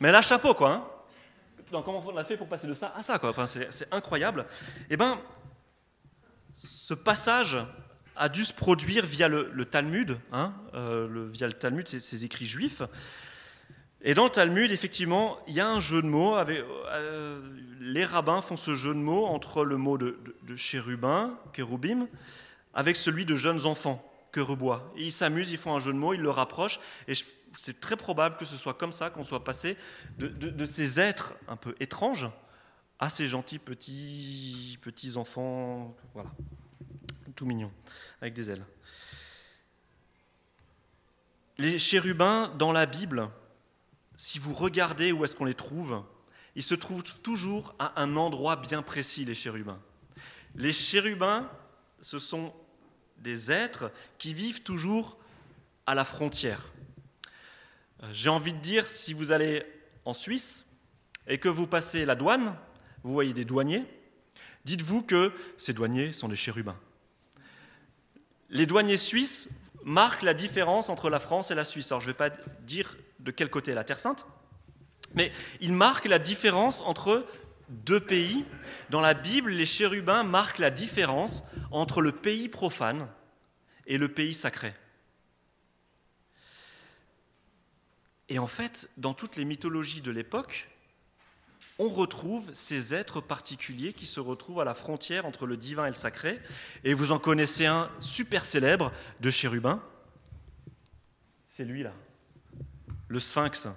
mais 0.00 0.10
là, 0.10 0.22
chapeau 0.22 0.54
quoi. 0.54 0.72
Hein 0.72 0.84
comment 1.70 2.04
on 2.06 2.16
a 2.16 2.24
fait 2.24 2.36
pour 2.36 2.48
passer 2.48 2.66
de 2.66 2.74
ça 2.74 2.92
à 2.96 3.02
ça 3.02 3.18
quoi? 3.18 3.30
Enfin, 3.30 3.46
C'est 3.46 3.92
incroyable. 3.92 4.46
Eh 4.90 4.96
bien, 4.96 5.20
ce 6.56 6.94
passage 6.94 7.58
a 8.16 8.28
dû 8.28 8.44
se 8.44 8.52
produire 8.52 9.04
via 9.04 9.28
le, 9.28 9.64
Talmud, 9.64 10.18
hein, 10.32 10.52
euh, 10.74 11.28
via 11.32 11.46
le 11.46 11.52
Talmud, 11.52 11.86
ces 11.86 12.24
écrits 12.24 12.46
juifs. 12.46 12.82
Et 14.02 14.14
dans 14.14 14.24
le 14.24 14.30
Talmud, 14.30 14.70
effectivement, 14.70 15.38
il 15.48 15.54
y 15.54 15.60
a 15.60 15.68
un 15.68 15.80
jeu 15.80 16.02
de 16.02 16.06
mots. 16.06 16.36
Euh, 16.36 17.40
les 17.80 18.04
rabbins 18.04 18.42
font 18.42 18.56
ce 18.56 18.74
jeu 18.74 18.92
de 18.92 18.98
mots 18.98 19.26
entre 19.26 19.64
le 19.64 19.78
mot 19.78 19.96
de, 19.98 20.18
de, 20.42 20.56
chérubin, 20.56 21.38
kérubim, 21.52 22.06
avec 22.74 22.96
celui 22.96 23.24
de 23.24 23.34
jeunes 23.34 23.64
enfants, 23.64 24.04
kerubois. 24.34 24.92
Et 24.96 25.04
ils 25.04 25.12
s'amusent, 25.12 25.52
ils 25.52 25.58
font 25.58 25.74
un 25.74 25.78
jeu 25.78 25.92
de 25.92 25.98
mots, 25.98 26.12
ils 26.12 26.20
le 26.20 26.30
rapprochent. 26.30 26.80
Et 27.06 27.14
c'est 27.52 27.80
très 27.80 27.96
probable 27.96 28.36
que 28.36 28.44
ce 28.44 28.56
soit 28.56 28.74
comme 28.74 28.92
ça 28.92 29.10
qu'on 29.10 29.22
soit 29.22 29.44
passé 29.44 29.76
de, 30.18 30.26
de, 30.26 30.64
ces 30.64 31.00
êtres 31.00 31.34
un 31.46 31.56
peu 31.56 31.74
étranges 31.78 32.28
à 32.98 33.08
ces 33.08 33.28
gentils 33.28 33.58
petits, 33.58 34.78
petits 34.82 35.16
enfants, 35.16 35.96
voilà, 36.14 36.30
tout 37.36 37.46
mignons, 37.46 37.72
avec 38.20 38.34
des 38.34 38.50
ailes. 38.50 38.64
Les 41.58 41.78
chérubins 41.78 42.52
dans 42.58 42.72
la 42.72 42.86
Bible, 42.86 43.28
si 44.16 44.38
vous 44.38 44.54
regardez 44.54 45.12
où 45.12 45.24
est-ce 45.24 45.36
qu'on 45.36 45.44
les 45.44 45.54
trouve, 45.54 46.02
ils 46.56 46.62
se 46.62 46.74
trouvent 46.74 47.04
toujours 47.20 47.74
à 47.78 48.00
un 48.00 48.16
endroit 48.16 48.56
bien 48.56 48.82
précis, 48.82 49.24
les 49.24 49.34
chérubins. 49.34 49.80
Les 50.56 50.72
chérubins, 50.72 51.50
ce 52.00 52.18
sont 52.18 52.52
des 53.24 53.50
êtres 53.50 53.90
qui 54.18 54.34
vivent 54.34 54.62
toujours 54.62 55.16
à 55.86 55.94
la 55.96 56.04
frontière. 56.04 56.70
Euh, 58.02 58.06
j'ai 58.12 58.28
envie 58.28 58.52
de 58.52 58.58
dire, 58.58 58.86
si 58.86 59.14
vous 59.14 59.32
allez 59.32 59.64
en 60.04 60.12
Suisse 60.12 60.66
et 61.26 61.38
que 61.38 61.48
vous 61.48 61.66
passez 61.66 62.04
la 62.04 62.14
douane, 62.14 62.54
vous 63.02 63.12
voyez 63.12 63.32
des 63.32 63.46
douaniers, 63.46 63.84
dites-vous 64.64 65.02
que 65.02 65.32
ces 65.56 65.72
douaniers 65.72 66.12
sont 66.12 66.28
des 66.28 66.36
chérubins. 66.36 66.78
Les 68.50 68.66
douaniers 68.66 68.98
suisses 68.98 69.48
marquent 69.84 70.22
la 70.22 70.34
différence 70.34 70.90
entre 70.90 71.08
la 71.08 71.18
France 71.18 71.50
et 71.50 71.54
la 71.54 71.64
Suisse. 71.64 71.90
Alors 71.90 72.02
je 72.02 72.08
ne 72.08 72.12
vais 72.12 72.16
pas 72.16 72.30
dire 72.60 72.96
de 73.20 73.30
quel 73.30 73.48
côté 73.48 73.72
est 73.72 73.74
la 73.74 73.84
Terre 73.84 73.98
Sainte, 73.98 74.26
mais 75.14 75.32
il 75.62 75.72
marque 75.72 76.04
la 76.04 76.18
différence 76.18 76.82
entre 76.82 77.26
deux 77.68 78.00
pays. 78.00 78.44
Dans 78.90 79.00
la 79.00 79.14
Bible, 79.14 79.50
les 79.50 79.66
chérubins 79.66 80.22
marquent 80.22 80.58
la 80.58 80.70
différence 80.70 81.44
entre 81.70 82.00
le 82.00 82.12
pays 82.12 82.48
profane 82.48 83.08
et 83.86 83.98
le 83.98 84.08
pays 84.08 84.34
sacré. 84.34 84.74
Et 88.28 88.38
en 88.38 88.46
fait, 88.46 88.88
dans 88.96 89.14
toutes 89.14 89.36
les 89.36 89.44
mythologies 89.44 90.00
de 90.00 90.10
l'époque, 90.10 90.68
on 91.78 91.88
retrouve 91.88 92.48
ces 92.52 92.94
êtres 92.94 93.20
particuliers 93.20 93.92
qui 93.92 94.06
se 94.06 94.20
retrouvent 94.20 94.60
à 94.60 94.64
la 94.64 94.74
frontière 94.74 95.26
entre 95.26 95.46
le 95.46 95.56
divin 95.56 95.86
et 95.86 95.90
le 95.90 95.96
sacré. 95.96 96.40
Et 96.84 96.94
vous 96.94 97.12
en 97.12 97.18
connaissez 97.18 97.66
un 97.66 97.90
super 98.00 98.44
célèbre 98.44 98.92
de 99.20 99.30
chérubin. 99.30 99.82
C'est 101.48 101.64
lui 101.64 101.82
là 101.82 101.92
le 103.08 103.20
sphinx. 103.20 103.68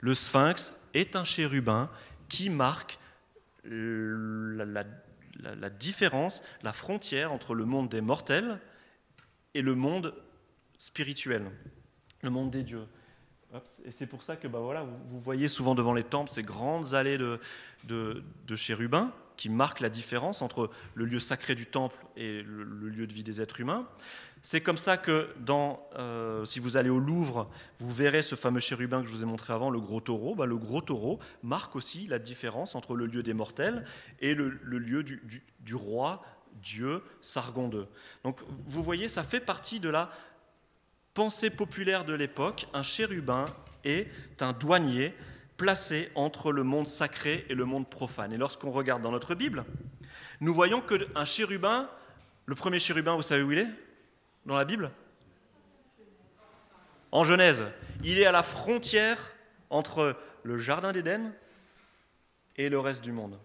Le 0.00 0.14
sphinx 0.14 0.74
est 0.92 1.16
un 1.16 1.24
chérubin 1.24 1.90
qui 2.28 2.50
marque 2.50 2.98
la, 3.64 4.84
différence, 5.70 6.42
la 6.62 6.72
frontière 6.72 7.32
entre 7.32 7.54
le 7.54 7.64
monde 7.64 7.88
des 7.88 8.00
mortels 8.00 8.60
et 9.54 9.62
le 9.62 9.74
monde 9.74 10.14
spirituel, 10.78 11.50
le 12.22 12.30
monde 12.30 12.50
des 12.50 12.64
dieux. 12.64 12.86
Et 13.84 13.92
c'est 13.92 14.06
pour 14.06 14.24
ça 14.24 14.34
que 14.36 14.48
bah 14.48 14.58
voilà, 14.58 14.82
vous, 14.82 15.20
voyez 15.20 15.46
souvent 15.46 15.76
devant 15.76 15.94
les 15.94 16.02
temples 16.02 16.28
ces 16.28 16.42
grandes 16.42 16.94
allées 16.94 17.18
de, 17.18 17.40
de 17.86 18.56
chérubins 18.56 19.12
qui 19.36 19.48
marquent 19.48 19.80
la 19.80 19.88
différence 19.88 20.42
entre 20.42 20.70
le 20.94 21.04
lieu 21.04 21.20
sacré 21.20 21.54
du 21.54 21.66
temple 21.66 21.98
et 22.16 22.42
le, 22.42 22.64
lieu 22.88 23.06
de 23.06 23.12
vie 23.12 23.24
des 23.24 23.40
êtres 23.40 23.60
humains. 23.60 23.86
C'est 24.46 24.60
comme 24.60 24.76
ça 24.76 24.98
que, 24.98 25.30
euh, 25.98 26.44
si 26.44 26.60
vous 26.60 26.76
allez 26.76 26.90
au 26.90 26.98
Louvre, 26.98 27.48
vous 27.78 27.90
verrez 27.90 28.20
ce 28.20 28.34
fameux 28.34 28.60
chérubin 28.60 29.00
que 29.00 29.08
je 29.08 29.10
vous 29.10 29.22
ai 29.22 29.26
montré 29.26 29.54
avant, 29.54 29.70
le 29.70 29.80
gros 29.80 30.02
taureau. 30.02 30.34
Bah, 30.34 30.44
le 30.44 30.58
gros 30.58 30.82
taureau 30.82 31.18
marque 31.42 31.74
aussi 31.76 32.06
la 32.08 32.18
différence 32.18 32.74
entre 32.74 32.94
le 32.94 33.06
lieu 33.06 33.22
des 33.22 33.32
mortels 33.32 33.86
et 34.20 34.34
le, 34.34 34.50
lieu 34.50 35.02
du, 35.02 35.42
du, 35.60 35.74
roi, 35.74 36.20
Dieu, 36.62 37.02
Sargon 37.22 37.70
II. 37.72 37.86
Donc 38.22 38.40
vous 38.66 38.82
voyez, 38.82 39.08
ça 39.08 39.22
fait 39.22 39.40
partie 39.40 39.80
de 39.80 39.88
la 39.88 40.10
pensée 41.14 41.48
populaire 41.48 42.04
de 42.04 42.12
l'époque. 42.12 42.68
Un 42.74 42.82
chérubin 42.82 43.46
est 43.82 44.10
un 44.40 44.52
douanier 44.52 45.14
placé 45.56 46.10
entre 46.16 46.52
le 46.52 46.64
monde 46.64 46.86
sacré 46.86 47.46
et 47.48 47.54
le 47.54 47.64
monde 47.64 47.88
profane. 47.88 48.34
Et 48.34 48.36
lorsqu'on 48.36 48.72
regarde 48.72 49.00
dans 49.00 49.12
notre 49.12 49.34
Bible, 49.34 49.64
nous 50.42 50.52
voyons 50.52 50.82
qu'un 50.82 51.24
chérubin, 51.24 51.88
le 52.44 52.54
premier 52.54 52.78
chérubin, 52.78 53.16
vous 53.16 53.22
savez 53.22 53.42
où 53.42 53.50
il 53.50 53.60
est? 53.60 53.83
Dans 54.46 54.56
la 54.56 54.64
Bible? 54.64 54.90
En 57.12 57.24
Genèse. 57.24 57.64
Il 58.02 58.18
est 58.18 58.26
à 58.26 58.32
la 58.32 58.42
frontière 58.42 59.18
entre 59.70 60.16
le 60.42 60.58
Jardin 60.58 60.92
d'Éden 60.92 61.32
et 62.56 62.68
le 62.68 62.78
reste 62.78 63.02
du 63.02 63.12
monde. 63.12 63.38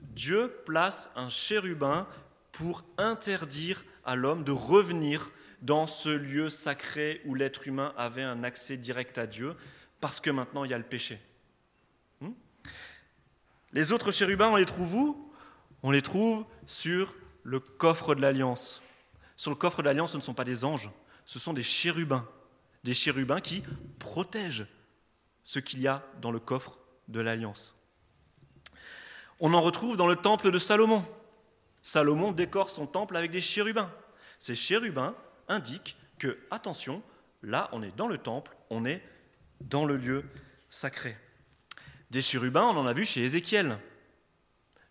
Dieu 0.00 0.52
place 0.66 1.10
un 1.16 1.28
chérubin 1.28 2.06
pour 2.50 2.84
interdire 2.98 3.84
à 4.04 4.14
l'homme 4.14 4.44
de 4.44 4.52
revenir 4.52 5.30
dans 5.62 5.86
ce 5.86 6.10
lieu 6.10 6.50
sacré 6.50 7.22
où 7.24 7.34
l'être 7.34 7.66
humain 7.66 7.94
avait 7.96 8.22
un 8.22 8.42
accès 8.44 8.76
direct 8.76 9.16
à 9.16 9.26
Dieu, 9.26 9.54
parce 10.00 10.20
que 10.20 10.30
maintenant 10.30 10.64
il 10.64 10.70
y 10.70 10.74
a 10.74 10.78
le 10.78 10.84
péché. 10.84 11.18
Hmm? 12.20 12.32
les 13.72 13.92
autres 13.92 14.10
chérubins, 14.10 14.48
on 14.48 14.56
les 14.56 14.66
trouve 14.66 14.94
où? 14.94 15.32
On 15.82 15.90
les 15.90 16.02
trouve 16.02 16.44
sur 16.66 17.14
le 17.42 17.58
coffre 17.58 18.14
de 18.14 18.20
l'alliance. 18.20 18.82
Sur 19.42 19.50
le 19.50 19.56
coffre 19.56 19.82
de 19.82 19.88
l'alliance, 19.88 20.12
ce 20.12 20.16
ne 20.18 20.22
sont 20.22 20.34
pas 20.34 20.44
des 20.44 20.64
anges, 20.64 20.88
ce 21.26 21.40
sont 21.40 21.52
des 21.52 21.64
chérubins. 21.64 22.28
Des 22.84 22.94
chérubins 22.94 23.40
qui 23.40 23.64
protègent 23.98 24.68
ce 25.42 25.58
qu'il 25.58 25.80
y 25.80 25.88
a 25.88 26.06
dans 26.20 26.30
le 26.30 26.38
coffre 26.38 26.78
de 27.08 27.18
l'alliance. 27.18 27.74
On 29.40 29.52
en 29.52 29.60
retrouve 29.60 29.96
dans 29.96 30.06
le 30.06 30.14
temple 30.14 30.52
de 30.52 30.60
Salomon. 30.60 31.04
Salomon 31.82 32.30
décore 32.30 32.70
son 32.70 32.86
temple 32.86 33.16
avec 33.16 33.32
des 33.32 33.40
chérubins. 33.40 33.92
Ces 34.38 34.54
chérubins 34.54 35.16
indiquent 35.48 35.96
que, 36.20 36.38
attention, 36.52 37.02
là 37.42 37.68
on 37.72 37.82
est 37.82 37.96
dans 37.96 38.06
le 38.06 38.18
temple, 38.18 38.56
on 38.70 38.84
est 38.84 39.02
dans 39.60 39.86
le 39.86 39.96
lieu 39.96 40.24
sacré. 40.70 41.16
Des 42.12 42.22
chérubins, 42.22 42.66
on 42.66 42.76
en 42.76 42.86
a 42.86 42.92
vu 42.92 43.04
chez 43.04 43.24
Ézéchiel. 43.24 43.76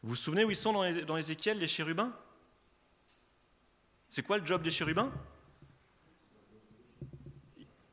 Vous 0.04 0.10
vous 0.10 0.16
souvenez 0.18 0.44
où 0.44 0.50
ils 0.52 0.58
sont 0.58 0.74
dans 0.74 1.16
Ézéchiel, 1.16 1.58
les 1.58 1.68
chérubins? 1.68 2.14
C'est 4.12 4.24
quoi 4.24 4.38
le 4.38 4.45
job 4.45 4.62
des 4.62 4.71
chérubins? 4.71 5.10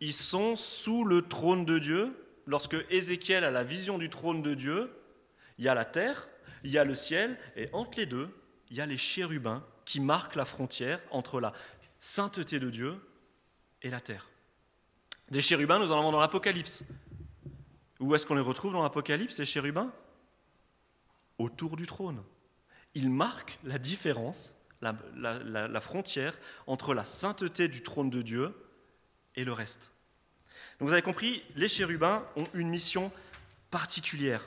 Ils 0.00 0.12
sont 0.12 0.57
sous 0.57 1.04
le 1.04 1.22
trône 1.22 1.64
de 1.64 1.78
Dieu. 1.78 2.12
Lorsque 2.44 2.76
Ézéchiel 2.90 3.44
a 3.44 3.52
la 3.52 3.62
vision 3.62 3.98
du 3.98 4.11
trône 4.11 4.42
de 4.42 4.54
Dieu, 4.54 4.90
il 5.59 5.64
y 5.64 5.68
a 5.68 5.74
la 5.74 5.85
terre, 5.85 6.28
il 6.64 6.72
y 6.72 6.78
a 6.78 6.85
le 6.85 6.96
ciel, 6.96 7.38
et 7.54 7.68
entre 7.72 7.98
les 7.98 8.07
deux, 8.07 8.28
il 8.70 8.76
y 8.76 8.81
a 8.81 8.87
les 8.87 8.98
chérubins 8.98 9.64
qui 9.85 10.00
marquent 10.00 10.35
la 10.35 10.44
frontière 10.44 11.00
entre 11.12 11.40
la 11.40 11.52
sainteté 12.00 12.59
de 12.59 12.68
Dieu 12.68 13.00
et 13.83 13.90
la 13.90 14.00
terre. 14.00 14.28
Des 15.31 15.40
chérubins, 15.40 15.78
nous 15.78 15.92
en 15.92 16.00
avons 16.00 16.11
dans 16.11 16.18
l'Apocalypse. 16.18 16.85
Où 18.00 18.12
est-ce 18.16 18.26
qu'on 18.26 18.35
les 18.35 18.40
retrouve 18.40 18.72
dans 18.72 18.83
l'Apocalypse, 18.83 19.38
les 19.38 19.46
chérubins? 19.46 19.92
Autour 21.38 21.76
du 21.76 21.87
trône. 21.87 22.24
Il 22.94 23.09
marque 23.09 23.61
la 23.62 23.78
différence, 23.78 24.57
la, 24.81 25.81
frontière 25.81 26.38
entre 26.67 26.95
la 26.95 27.05
sainteté 27.05 27.69
du 27.69 27.83
trône 27.83 28.11
de 28.11 28.23
Dieu 28.23 28.55
et 29.35 29.45
le 29.45 29.53
reste. 29.53 29.93
Donc 30.79 30.88
vous 30.88 30.93
avez 30.93 31.03
compris, 31.03 31.43
les 31.57 31.69
chérubins 31.69 32.25
ont 32.37 32.47
une 32.55 32.69
mission 32.69 33.12
particulière. 33.71 34.45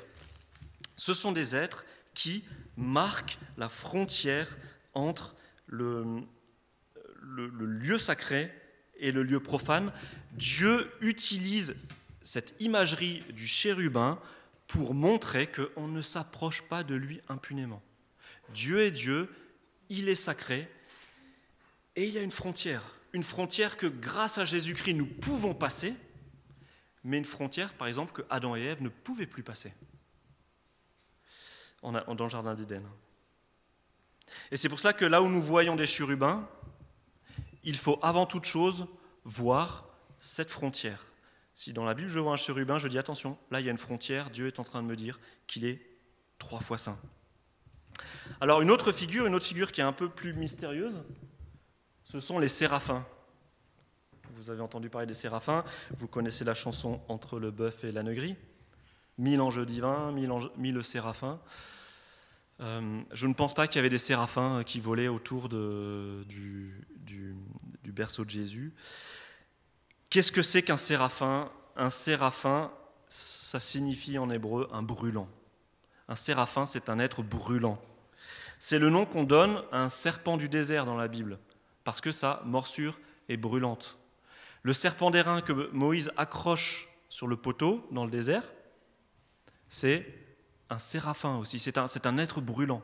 Ce 0.95 1.13
sont 1.13 1.31
des 1.31 1.55
êtres 1.55 1.85
qui 2.13 2.43
marquent 2.77 3.37
la 3.57 3.69
frontière 3.69 4.57
entre 4.93 5.35
le, 5.67 6.23
le, 7.21 7.47
lieu 7.65 7.97
sacré 7.97 8.51
et 8.97 9.11
le 9.11 9.23
lieu 9.23 9.39
profane. 9.39 9.91
Dieu 10.33 10.91
utilise 11.01 11.75
cette 12.23 12.55
imagerie 12.59 13.23
du 13.33 13.47
chérubin 13.47 14.19
pour 14.67 14.93
montrer 14.93 15.47
qu'on 15.47 15.87
ne 15.87 16.01
s'approche 16.01 16.61
pas 16.63 16.83
de 16.83 16.95
lui 16.95 17.21
impunément. 17.27 17.81
Dieu 18.53 18.81
est 18.81 18.91
Dieu, 18.91 19.29
il 19.91 20.07
est 20.07 20.15
sacré, 20.15 20.69
et 21.97 22.05
il 22.05 22.13
y 22.13 22.17
a 22.17 22.21
une 22.21 22.31
frontière, 22.31 22.81
une 23.11 23.23
frontière 23.23 23.75
que 23.75 23.87
grâce 23.87 24.37
à 24.37 24.45
Jésus-Christ 24.45 24.93
nous 24.93 25.05
pouvons 25.05 25.53
passer, 25.53 25.93
mais 27.03 27.17
une 27.17 27.25
frontière, 27.25 27.73
par 27.73 27.89
exemple, 27.89 28.13
que 28.13 28.21
Adam 28.29 28.55
et 28.55 28.61
Ève 28.61 28.81
ne 28.81 28.87
pouvaient 28.87 29.25
plus 29.25 29.43
passer 29.43 29.73
dans 31.81 31.91
le 31.91 32.29
Jardin 32.29 32.55
d'Éden. 32.55 32.83
Et 34.49 34.55
c'est 34.55 34.69
pour 34.69 34.79
cela 34.79 34.93
que 34.93 35.03
là 35.03 35.21
où 35.21 35.27
nous 35.27 35.41
voyons 35.41 35.75
des 35.75 35.87
chérubins, 35.87 36.47
il 37.63 37.75
faut 37.75 37.99
avant 38.01 38.25
toute 38.25 38.45
chose 38.45 38.87
voir 39.25 39.89
cette 40.17 40.51
frontière. 40.51 41.05
Si 41.53 41.73
dans 41.73 41.83
la 41.83 41.95
Bible 41.95 42.09
je 42.09 42.19
vois 42.19 42.31
un 42.31 42.37
chérubin, 42.37 42.77
je 42.77 42.87
dis 42.87 42.97
attention, 42.97 43.37
là 43.49 43.59
il 43.59 43.65
y 43.65 43.69
a 43.69 43.71
une 43.71 43.77
frontière, 43.77 44.29
Dieu 44.29 44.47
est 44.47 44.59
en 44.59 44.63
train 44.63 44.81
de 44.81 44.87
me 44.87 44.95
dire 44.95 45.19
qu'il 45.47 45.65
est 45.65 45.81
trois 46.37 46.61
fois 46.61 46.77
saint. 46.77 46.97
Alors 48.39 48.61
une 48.61 48.71
autre 48.71 48.91
figure, 48.91 49.25
une 49.25 49.35
autre 49.35 49.45
figure 49.45 49.71
qui 49.71 49.81
est 49.81 49.83
un 49.83 49.93
peu 49.93 50.09
plus 50.09 50.33
mystérieuse, 50.33 51.01
ce 52.03 52.19
sont 52.19 52.39
les 52.39 52.47
séraphins. 52.47 53.05
Vous 54.35 54.49
avez 54.49 54.61
entendu 54.61 54.89
parler 54.89 55.07
des 55.07 55.13
séraphins, 55.13 55.63
vous 55.95 56.07
connaissez 56.07 56.43
la 56.43 56.53
chanson 56.53 56.99
Entre 57.07 57.39
le 57.39 57.51
bœuf 57.51 57.83
et 57.83 57.91
l'âne 57.91 58.13
Mille 59.17 59.41
anges 59.41 59.65
divins, 59.65 60.11
mille, 60.11 60.83
séraphins. 60.83 61.39
Euh, 62.61 63.01
je 63.11 63.27
ne 63.27 63.33
pense 63.33 63.53
pas 63.53 63.67
qu'il 63.67 63.75
y 63.77 63.79
avait 63.79 63.89
des 63.89 63.97
séraphins 63.97 64.63
qui 64.63 64.79
volaient 64.79 65.07
autour 65.07 65.47
du, 65.47 66.85
berceau 67.85 68.25
de 68.25 68.29
Jésus. 68.29 68.73
Qu'est-ce 70.09 70.31
que 70.31 70.41
c'est 70.41 70.63
qu'un 70.63 70.77
séraphin? 70.77 71.51
Un 71.75 71.89
séraphin, 71.89 72.71
ça 73.07 73.59
signifie 73.59 74.17
en 74.17 74.29
hébreu 74.29 74.67
un 74.71 74.81
brûlant. 74.81 75.27
Un 76.07 76.15
séraphin, 76.15 76.65
c'est 76.65 76.89
un 76.89 76.99
être 76.99 77.21
brûlant. 77.21 77.79
C'est 78.63 78.77
le 78.77 78.91
nom 78.91 79.07
qu'on 79.07 79.23
donne 79.23 79.63
à 79.71 79.81
un 79.81 79.89
serpent 79.89 80.37
du 80.37 80.47
désert 80.47 80.85
dans 80.85 80.95
la 80.95 81.07
Bible, 81.07 81.39
parce 81.83 81.99
que 81.99 82.11
sa 82.11 82.43
morsure 82.45 82.99
est 83.27 83.35
brûlante. 83.35 83.97
Le 84.61 84.71
serpent 84.71 85.09
d'airain 85.09 85.41
que 85.41 85.71
Moïse 85.71 86.11
accroche 86.15 86.87
sur 87.09 87.25
le 87.25 87.35
poteau 87.37 87.83
dans 87.89 88.05
le 88.05 88.11
désert, 88.11 88.43
c'est 89.67 90.05
un 90.69 90.77
séraphin 90.77 91.37
aussi, 91.37 91.57
c'est 91.57 91.79
un, 91.79 92.17
être 92.19 92.39
brûlant. 92.39 92.83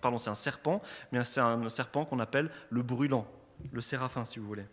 Pardon, 0.00 0.18
c'est 0.18 0.30
un 0.30 0.36
serpent, 0.36 0.80
mais 1.10 1.24
c'est 1.24 1.40
un 1.40 1.68
serpent 1.68 2.04
qu'on 2.04 2.20
appelle 2.20 2.48
le 2.70 2.82
brûlant, 2.82 3.26
le 3.72 3.80
séraphin 3.80 4.24
si 4.24 4.38
vous 4.38 4.46
voulez. 4.46 4.66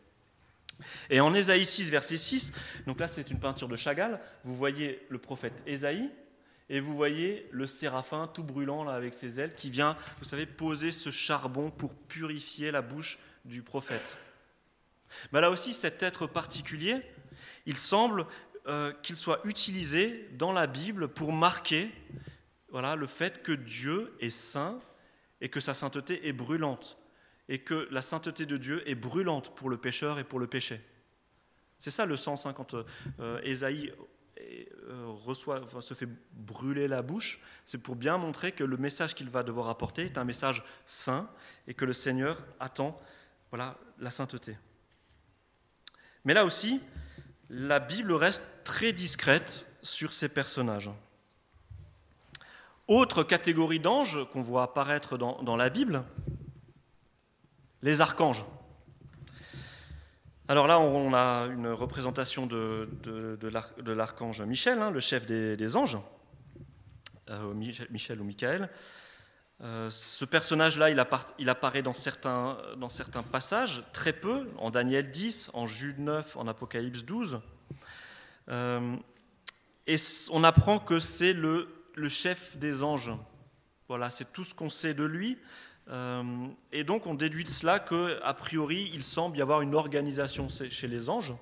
Et 1.10 1.22
en 1.22 1.34
Ésaïe 1.34 1.66
6, 1.66 1.90
verset 1.90 2.18
6, 2.18 2.54
donc 2.86 3.00
là 3.00 3.08
c'est 3.08 3.32
une 3.32 3.40
peinture 3.40 3.68
de 3.68 3.76
Chagall, 3.76 4.22
vous 4.44 4.54
voyez 4.54 5.04
le 5.10 5.18
prophète 5.18 5.64
Ésaïe, 5.66 6.12
et 6.70 6.80
vous 6.80 6.96
voyez 6.96 7.48
le 7.52 7.66
séraphin 7.66 8.28
tout 8.28 8.44
brûlant 8.44 8.84
là 8.84 8.94
avec 8.94 9.14
ses 9.14 9.40
ailes 9.40 9.56
qui 9.56 9.70
vient, 9.70 9.98
vous 10.20 10.26
savez, 10.26 10.46
poser 10.46 10.92
ce 10.92 11.10
charbon 11.10 11.72
pour 11.72 11.96
purifier 11.96 12.72
la 12.72 12.82
bouche 12.82 13.18
du 13.46 13.64
prophète. 13.64 14.18
Mais 15.32 15.42
là 15.42 15.50
aussi, 15.50 15.74
cet 15.74 16.04
être 16.04 16.28
particulier, 16.28 17.00
il 17.66 17.78
semble 17.78 18.28
euh, 18.68 18.94
qu'il 19.02 19.18
soit 19.18 19.42
utilisé 19.46 20.30
dans 20.34 20.54
la 20.54 20.68
Bible 20.68 21.08
pour 21.08 21.34
marquer 21.34 21.92
voilà, 22.72 22.96
le 22.96 23.08
fait 23.08 23.42
que 23.42 23.52
Dieu 23.52 24.14
est 24.20 24.30
saint 24.30 24.80
et 25.42 25.50
que 25.50 25.60
sa 25.60 25.74
sainteté 25.74 26.28
est 26.28 26.34
brûlante, 26.34 27.00
et 27.48 27.60
que 27.60 27.88
la 27.92 28.02
sainteté 28.02 28.46
de 28.46 28.58
Dieu 28.58 28.88
est 28.88 28.96
brûlante 28.96 29.56
pour 29.56 29.70
le 29.70 29.78
pécheur 29.78 30.20
et 30.20 30.24
pour 30.24 30.40
le 30.40 30.48
péché. 30.48 30.82
C'est 31.80 31.92
ça 31.92 32.06
le 32.06 32.18
sens 32.18 32.46
quand 32.56 32.76
euh, 33.20 33.40
euh, 34.40 35.82
se 35.82 35.94
fait 35.94 36.08
brûler 36.34 36.88
la 36.88 37.02
bouche, 37.02 37.40
c'est 37.66 37.78
pour 37.78 37.96
bien 37.96 38.18
montrer 38.18 38.52
que 38.52 38.64
le 38.64 38.78
message 38.78 39.16
qu'il 39.16 39.30
va 39.30 39.44
devoir 39.44 39.70
apporter 39.70 40.04
est 40.04 40.18
un 40.18 40.24
message 40.24 40.64
saint 40.86 41.30
et 41.68 41.74
que 41.74 41.86
le 41.86 41.94
Seigneur 41.94 42.38
attend 42.60 42.98
voilà, 43.52 43.78
la 44.00 44.12
sainteté. 44.12 44.58
Mais 46.26 46.34
là 46.34 46.46
aussi, 46.46 46.82
la 47.50 47.80
Bible 47.80 48.14
reste 48.14 48.44
très 48.64 48.94
discrète 48.94 49.66
sur 49.82 50.14
ces 50.14 50.30
personnages. 50.30 50.92
Autre 52.88 53.24
catégorie 53.24 53.80
d'anges 53.80 54.20
qu'on 54.32 54.42
voit 54.42 54.64
apparaître 54.64 55.18
dans 55.18 55.56
la 55.56 55.70
Bible, 55.70 56.04
les 57.82 58.02
archanges. 58.02 58.46
Alors 60.50 60.66
là, 60.66 60.80
on 60.80 61.14
a 61.14 61.46
une 61.46 61.68
représentation 61.68 62.48
de, 62.48 62.90
de, 63.04 63.92
l'archange 63.94 64.42
Michel, 64.42 64.80
hein, 64.80 64.90
le 64.90 65.00
chef 65.00 65.28
des, 65.28 65.76
anges, 65.76 66.00
euh, 67.30 67.54
Michel 67.54 68.20
ou 68.20 68.24
Michael. 68.24 68.68
Euh, 69.62 69.92
ce 69.92 70.26
personnage-là, 70.26 70.90
il, 70.90 71.00
apparaît 71.50 71.84
dans 71.84 71.94
certains, 71.94 72.58
passages, 73.32 73.84
très 73.94 74.12
peu, 74.12 74.48
en 74.58 74.72
Daniel 74.72 75.12
10, 75.12 75.52
en 75.54 75.68
Jude 75.68 76.00
9, 76.00 76.36
en 76.36 76.48
Apocalypse 76.48 77.04
12. 77.04 77.42
Euh, 78.50 78.96
et 79.86 79.98
on 80.32 80.44
apprend 80.44 80.80
que 80.80 80.98
c'est 80.98 81.34
le, 81.34 81.68
chef 82.08 82.58
des 82.58 82.82
anges. 82.82 83.14
Voilà, 83.88 84.10
c'est 84.10 84.34
tout 84.34 84.44
ce 84.44 84.56
qu'on 84.56 84.70
sait 84.70 84.96
de 84.96 85.04
lui. 85.04 85.38
Euh, 85.90 86.24
et 86.72 86.84
donc 86.84 87.08
on 87.08 87.16
déduit 87.16 87.44
de 87.44 87.50
cela 87.50 87.80
qu'a 87.80 88.34
priori, 88.34 88.92
il 88.94 89.04
semble 89.04 89.38
y 89.38 89.42
avoir 89.42 89.62
une 89.62 89.74
organisation 89.74 90.48
chez 90.50 90.88
les 90.88 91.10
anges 91.10 91.34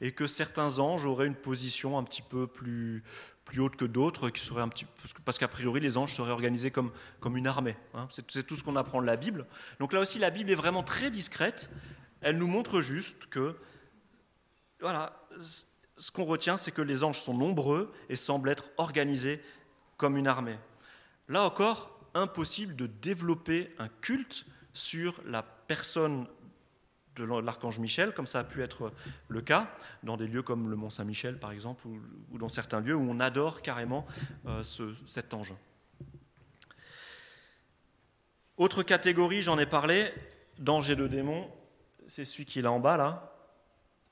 et 0.00 0.12
que 0.12 0.26
certains 0.26 0.78
anges 0.78 1.04
auraient 1.04 1.26
une 1.26 1.36
position 1.36 1.98
un 1.98 2.02
petit 2.02 2.22
peu 2.22 2.46
plus, 2.46 3.04
plus 3.44 3.60
haute 3.60 3.76
que 3.76 3.84
d'autres, 3.84 4.30
qui 4.30 4.40
serait 4.40 4.62
un 4.62 4.68
petit, 4.68 4.86
parce 5.24 5.38
qu'a 5.38 5.48
priori 5.48 5.80
les 5.80 5.96
anges 5.96 6.14
seraient 6.14 6.32
organisés 6.32 6.70
comme, 6.70 6.90
comme 7.20 7.36
une 7.36 7.46
armée. 7.46 7.76
Hein. 7.94 8.08
C'est 8.10 8.46
tout 8.46 8.56
ce 8.56 8.64
qu'on 8.64 8.76
apprend 8.76 9.00
de 9.00 9.06
la 9.06 9.16
Bible. 9.16 9.46
Donc 9.78 9.92
là 9.92 10.00
aussi, 10.00 10.18
la 10.18 10.30
Bible 10.30 10.50
est 10.50 10.56
vraiment 10.56 10.82
très 10.82 11.10
discrète. 11.10 11.70
Elle 12.20 12.36
nous 12.36 12.48
montre 12.48 12.80
juste 12.80 13.26
que, 13.26 13.56
voilà, 14.80 15.24
ce 15.96 16.10
qu'on 16.10 16.24
retient, 16.24 16.56
c'est 16.56 16.72
que 16.72 16.82
les 16.82 17.04
anges 17.04 17.20
sont 17.20 17.34
nombreux 17.34 17.92
et 18.08 18.16
semblent 18.16 18.48
être 18.48 18.70
organisés 18.78 19.40
comme 19.96 20.16
une 20.16 20.26
armée. 20.26 20.58
Là 21.28 21.44
encore, 21.44 22.01
impossible 22.14 22.76
de 22.76 22.86
développer 22.86 23.74
un 23.78 23.88
culte 24.00 24.46
sur 24.72 25.20
la 25.26 25.42
personne 25.42 26.26
de 27.16 27.24
l'archange 27.24 27.78
Michel, 27.78 28.12
comme 28.12 28.26
ça 28.26 28.40
a 28.40 28.44
pu 28.44 28.62
être 28.62 28.92
le 29.28 29.42
cas 29.42 29.70
dans 30.02 30.16
des 30.16 30.26
lieux 30.26 30.42
comme 30.42 30.70
le 30.70 30.76
Mont 30.76 30.90
Saint-Michel, 30.90 31.38
par 31.38 31.52
exemple, 31.52 31.86
ou, 31.86 32.38
dans 32.38 32.48
certains 32.48 32.80
lieux 32.80 32.94
où 32.94 33.06
on 33.08 33.20
adore 33.20 33.62
carrément 33.62 34.06
euh, 34.46 34.62
cet 35.06 35.34
ange. 35.34 35.54
Autre 38.56 38.82
catégorie, 38.82 39.42
j'en 39.42 39.58
ai 39.58 39.66
parlé, 39.66 40.12
d'ange 40.58 40.90
et 40.90 40.96
de 40.96 41.06
démon, 41.06 41.50
c'est 42.06 42.24
celui 42.24 42.44
qui 42.44 42.60
est 42.60 42.62
là 42.62 42.72
en 42.72 42.80
bas, 42.80 42.96
là. 42.96 43.28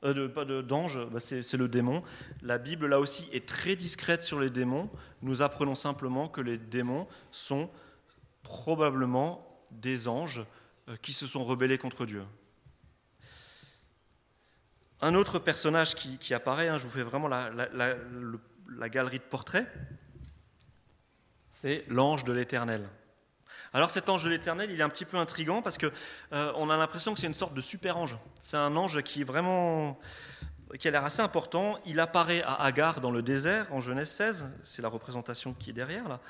Euh, 0.03 0.29
pas 0.29 0.47
d'ange, 0.47 0.99
bah, 1.11 1.21
c'est 1.21 1.57
le 1.57 1.69
démon. 1.69 2.03
La 2.43 2.57
Bible, 2.57 2.87
là 2.87 3.01
aussi, 3.01 3.29
est 3.33 3.47
très 3.47 3.77
discrète 3.77 4.23
sur 4.23 4.41
les 4.41 4.49
démons. 4.49 4.89
Nous 5.21 5.43
apprenons 5.43 5.75
simplement 5.75 6.27
que 6.29 6.41
les 6.41 6.57
démons 6.57 7.07
sont 7.31 7.69
probablement 8.43 9.47
des 9.71 10.09
anges 10.09 10.45
euh, 10.89 10.97
qui 11.03 11.13
se 11.13 11.27
sont 11.27 11.45
rebellés 11.45 11.79
contre 11.79 12.07
Dieu. 12.07 12.25
Un 15.03 15.15
autre 15.15 15.39
personnage 15.39 15.95
qui, 15.95 16.35
apparaît, 16.35 16.69
hein, 16.69 16.77
je 16.77 16.85
vous 16.85 16.91
fais 16.91 17.03
vraiment 17.03 17.29
la, 17.29 18.89
galerie 18.91 19.19
de 19.19 19.25
portraits, 19.25 19.67
c'est 21.51 21.85
l'ange 21.89 22.25
de 22.25 22.35
l'Éternel. 22.35 22.87
Alors 23.73 23.91
cet 23.91 24.09
ange 24.09 24.25
de 24.25 24.31
l'Éternel, 24.31 24.71
il 24.71 24.79
est 24.79 24.83
un 24.83 24.89
petit 24.91 25.07
peu 25.07 25.17
intrigant 25.17 25.63
parce 25.63 25.79
qu'on 25.79 25.91
euh, 26.33 26.53
on 26.57 26.69
a 26.69 26.77
l'impression 26.77 27.15
que 27.15 27.21
c'est 27.21 27.27
une 27.27 27.35
sorte 27.35 27.55
de 27.55 27.61
super 27.61 27.97
ange. 27.97 28.19
C'est 28.41 28.57
un 28.57 28.77
ange 28.77 29.03
qui 29.03 29.23
est 29.23 29.25
vraiment 29.25 29.99
qui 30.79 30.89
a 30.89 30.91
l'air 30.91 31.05
assez 31.05 31.21
important. 31.21 31.79
Il 31.87 31.99
apparaît 31.99 32.43
à 32.43 32.63
Agar 32.63 33.01
dans 33.01 33.11
le 33.11 33.23
désert 33.23 33.73
en 33.73 33.81
Genèse 33.81 34.11
16, 34.11 34.49
c'est 34.63 34.83
la 34.83 34.89
représentation 34.89 35.55
qui 35.55 35.71
est 35.71 35.75
derrière 35.75 36.09
là. 36.09 36.21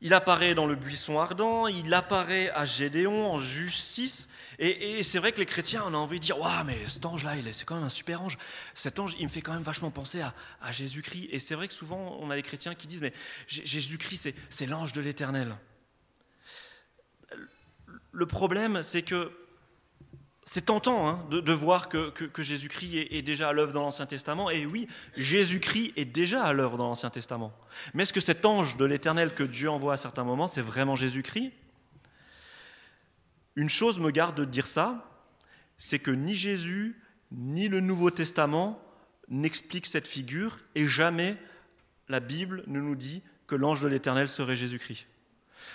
Il 0.00 0.14
apparaît 0.14 0.54
dans 0.54 0.66
le 0.66 0.76
buisson 0.76 1.18
ardent, 1.18 1.66
il 1.66 1.92
apparaît 1.92 2.50
à 2.50 2.64
Gédéon 2.64 3.32
en 3.32 3.40
Juge 3.40 3.76
6. 3.76 4.28
Et, 4.60 5.02
c'est 5.02 5.18
vrai 5.18 5.32
que 5.32 5.38
les 5.38 5.46
chrétiens, 5.46 5.82
on 5.86 5.94
a 5.94 5.96
envie 5.96 6.20
de 6.20 6.24
dire 6.24 6.38
Waouh, 6.38 6.64
mais 6.64 6.78
cet 6.86 7.04
ange-là, 7.04 7.34
c'est 7.52 7.64
quand 7.64 7.74
même 7.74 7.84
un 7.84 7.88
super 7.88 8.22
ange. 8.22 8.38
Cet 8.74 9.00
ange, 9.00 9.16
il 9.18 9.24
me 9.24 9.28
fait 9.28 9.40
quand 9.40 9.52
même 9.52 9.62
vachement 9.62 9.90
penser 9.90 10.20
à, 10.20 10.34
à 10.62 10.70
Jésus-Christ. 10.70 11.28
Et 11.32 11.40
c'est 11.40 11.56
vrai 11.56 11.66
que 11.66 11.74
souvent, 11.74 12.16
on 12.20 12.30
a 12.30 12.36
des 12.36 12.42
chrétiens 12.42 12.76
qui 12.76 12.86
disent 12.86 13.02
Mais 13.02 13.12
Jésus-Christ, 13.48 14.34
c'est 14.50 14.66
l'ange 14.66 14.92
de 14.92 15.00
l'éternel. 15.00 15.56
Le 18.12 18.26
problème, 18.26 18.82
c'est 18.82 19.02
que 19.02 19.32
c'est 20.50 20.64
tentant 20.64 21.06
hein, 21.06 21.22
de, 21.30 21.52
voir 21.52 21.90
que, 21.90 22.10
Jésus-Christ 22.38 23.08
est, 23.10 23.20
déjà 23.20 23.50
à 23.50 23.52
l'œuvre 23.52 23.74
dans 23.74 23.82
l'Ancien 23.82 24.06
Testament. 24.06 24.48
Et 24.48 24.64
oui, 24.64 24.88
Jésus-Christ 25.14 25.92
est 25.96 26.06
déjà 26.06 26.42
à 26.42 26.54
l'œuvre 26.54 26.78
dans 26.78 26.88
l'Ancien 26.88 27.10
Testament. 27.10 27.52
Mais 27.92 28.04
est-ce 28.04 28.14
que 28.14 28.22
cet 28.22 28.46
ange 28.46 28.78
de 28.78 28.86
l'Éternel 28.86 29.34
que 29.34 29.42
Dieu 29.42 29.68
envoie 29.68 29.92
à 29.92 29.96
certains 29.98 30.24
moments, 30.24 30.46
c'est 30.46 30.62
vraiment 30.62 30.96
Jésus-Christ? 30.96 31.52
Une 33.56 33.68
chose 33.68 33.98
me 33.98 34.10
garde 34.10 34.36
de 34.36 34.46
dire 34.46 34.66
ça, 34.66 35.06
c'est 35.76 35.98
que 35.98 36.10
ni 36.10 36.34
Jésus, 36.34 36.98
ni 37.30 37.68
le 37.68 37.80
Nouveau 37.80 38.10
Testament 38.10 38.80
n'expliquent 39.28 39.84
cette 39.84 40.08
figure, 40.08 40.60
et 40.74 40.88
jamais 40.88 41.36
la 42.08 42.20
Bible 42.20 42.64
ne 42.68 42.80
nous 42.80 42.96
dit 42.96 43.22
que 43.48 43.54
l'ange 43.54 43.82
de 43.82 43.88
l'Éternel 43.88 44.30
serait 44.30 44.56
Jésus-Christ. 44.56 45.08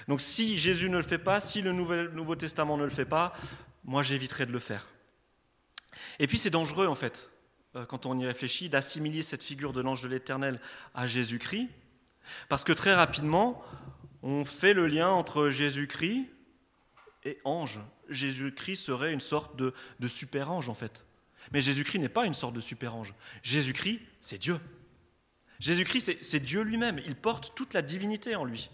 Donc 0.08 0.20
si 0.20 0.58
Jésus 0.58 0.90
ne 0.90 0.98
le 0.98 1.04
fait 1.04 1.20
pas, 1.20 1.40
si 1.40 1.62
le 1.62 1.74
Nouveau 1.74 2.36
Testament 2.36 2.76
ne 2.78 2.86
le 2.86 2.90
fait 2.90 3.06
pas, 3.06 3.34
moi 3.84 4.04
j'éviterai 4.04 4.46
de 4.46 4.52
le 4.52 4.60
faire. 4.60 4.88
Et 6.20 6.28
puis 6.28 6.38
c'est 6.38 6.50
dangereux 6.50 6.88
en 6.88 6.96
fait, 6.96 7.32
euh, 7.76 7.86
quand 7.86 8.06
on 8.06 8.18
y 8.18 8.26
réfléchit, 8.26 8.70
d'assimiler 8.70 9.22
cette 9.22 9.44
figure 9.44 9.74
de 9.74 9.82
l'ange 9.82 10.04
de 10.04 10.08
l'Éternel 10.08 10.60
à 10.94 11.08
Jésus-Christ, 11.08 11.70
parce 12.50 12.64
que 12.64 12.74
très 12.74 12.94
rapidement, 12.94 13.64
on 14.22 14.46
fait 14.46 14.74
le 14.74 14.88
lien 14.88 15.10
entre 15.10 15.50
Jésus-Christ 15.50 16.30
et 17.26 17.40
ange. 17.44 17.80
Jésus-Christ 18.10 18.78
serait 18.78 19.14
une 19.14 19.20
sorte 19.20 19.56
de, 19.56 19.74
de 20.00 20.08
super-ange 20.08 20.70
en 20.70 20.74
fait. 20.74 21.06
Mais 21.52 21.62
Jésus-Christ 21.62 22.00
n'est 22.00 22.10
pas 22.10 22.26
une 22.26 22.34
sorte 22.34 22.54
de 22.54 22.62
super-ange. 22.62 23.14
Jésus-Christ, 23.42 24.00
c'est 24.22 24.38
Dieu. 24.38 24.60
Jésus-Christ, 25.60 26.18
c'est 26.22 26.40
Dieu 26.40 26.62
lui-même. 26.62 27.00
Il 27.06 27.16
porte 27.16 27.54
toute 27.56 27.74
la 27.74 27.82
divinité 27.82 28.36
en 28.36 28.46
lui. 28.46 28.70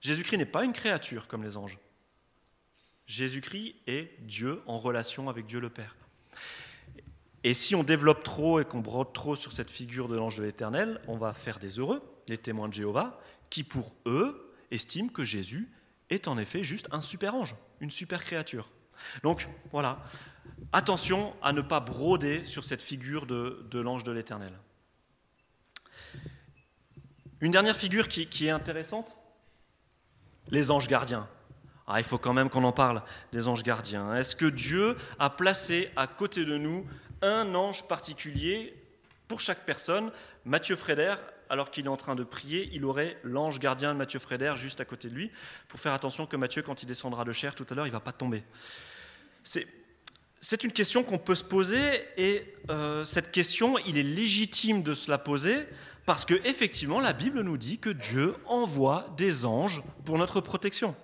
Jésus-Christ 0.00 0.38
n'est 0.38 0.46
pas 0.46 0.64
une 0.64 0.72
créature 0.72 1.28
comme 1.28 1.42
les 1.42 1.56
anges. 1.56 1.78
Jésus-Christ 3.10 3.74
est 3.88 4.08
Dieu 4.20 4.62
en 4.66 4.78
relation 4.78 5.28
avec 5.28 5.46
Dieu 5.46 5.58
le 5.58 5.68
Père. 5.68 5.96
Et 7.42 7.54
si 7.54 7.74
on 7.74 7.82
développe 7.82 8.22
trop 8.22 8.60
et 8.60 8.64
qu'on 8.64 8.78
brode 8.78 9.12
trop 9.12 9.34
sur 9.34 9.52
cette 9.52 9.68
figure 9.68 10.06
de 10.06 10.14
l'ange 10.14 10.36
de 10.36 10.44
l'Éternel, 10.44 11.00
on 11.08 11.16
va 11.16 11.34
faire 11.34 11.58
des 11.58 11.80
heureux, 11.80 12.00
les 12.28 12.38
témoins 12.38 12.68
de 12.68 12.74
Jéhovah, 12.74 13.20
qui 13.50 13.64
pour 13.64 13.96
eux 14.06 14.54
estiment 14.70 15.08
que 15.08 15.24
Jésus 15.24 15.68
est 16.08 16.28
en 16.28 16.38
effet 16.38 16.62
juste 16.62 16.86
un 16.92 17.00
super 17.00 17.34
ange, 17.34 17.56
une 17.80 17.90
super 17.90 18.22
créature. 18.22 18.70
Donc 19.24 19.48
voilà, 19.72 19.98
attention 20.72 21.34
à 21.42 21.52
ne 21.52 21.62
pas 21.62 21.80
broder 21.80 22.44
sur 22.44 22.62
cette 22.62 22.82
figure 22.82 23.26
de, 23.26 23.80
l'ange 23.80 24.04
de 24.04 24.12
l'Éternel. 24.12 24.52
Une 27.40 27.50
dernière 27.50 27.76
figure 27.76 28.06
qui 28.06 28.46
est 28.46 28.50
intéressante, 28.50 29.16
les 30.48 30.70
anges 30.70 30.86
gardiens. 30.86 31.28
Ah, 31.92 31.98
il 31.98 32.04
faut 32.04 32.18
quand 32.18 32.32
même 32.32 32.48
qu'on 32.48 32.62
en 32.62 32.70
parle 32.70 33.02
des 33.32 33.48
anges 33.48 33.64
gardiens. 33.64 34.14
Est-ce 34.14 34.36
que 34.36 34.46
Dieu 34.46 34.96
a 35.18 35.28
placé 35.28 35.90
à 35.96 36.06
côté 36.06 36.44
de 36.44 36.56
nous 36.56 36.86
un 37.20 37.52
ange 37.56 37.82
particulier 37.88 38.80
pour 39.26 39.40
chaque 39.40 39.66
personne? 39.66 40.12
Mathieu 40.44 40.76
Frédère, 40.76 41.18
alors 41.48 41.72
qu'il 41.72 41.86
est 41.86 41.88
en 41.88 41.96
train 41.96 42.14
de 42.14 42.22
prier, 42.22 42.70
il 42.72 42.84
aurait 42.84 43.18
l'ange 43.24 43.58
gardien 43.58 43.92
de 43.92 43.98
Mathieu 43.98 44.20
Frédère 44.20 44.54
juste 44.54 44.80
à 44.80 44.84
côté 44.84 45.08
de 45.08 45.14
lui, 45.16 45.32
pour 45.66 45.80
faire 45.80 45.92
attention 45.92 46.26
que 46.26 46.36
Mathieu, 46.36 46.62
quand 46.62 46.80
il 46.80 46.86
descendra 46.86 47.24
de 47.24 47.32
chair 47.32 47.56
tout 47.56 47.66
à 47.68 47.74
l'heure, 47.74 47.86
il 47.88 47.90
ne 47.90 47.94
va 47.94 48.00
pas 48.00 48.12
tomber. 48.12 48.44
C'est 49.42 50.62
une 50.62 50.72
question 50.72 51.02
qu'on 51.02 51.18
peut 51.18 51.34
se 51.34 51.42
poser 51.42 52.04
et 52.16 52.54
euh, 52.70 53.04
cette 53.04 53.32
question, 53.32 53.78
il 53.78 53.98
est 53.98 54.04
légitime 54.04 54.84
de 54.84 54.94
se 54.94 55.10
la 55.10 55.18
poser 55.18 55.66
parce 56.06 56.24
que 56.24 56.34
effectivement, 56.46 57.00
la 57.00 57.14
Bible 57.14 57.40
nous 57.42 57.58
dit 57.58 57.78
que 57.78 57.90
Dieu 57.90 58.36
envoie 58.46 59.12
des 59.16 59.44
anges 59.44 59.82
pour 60.04 60.18
notre 60.18 60.40
protection. 60.40 60.94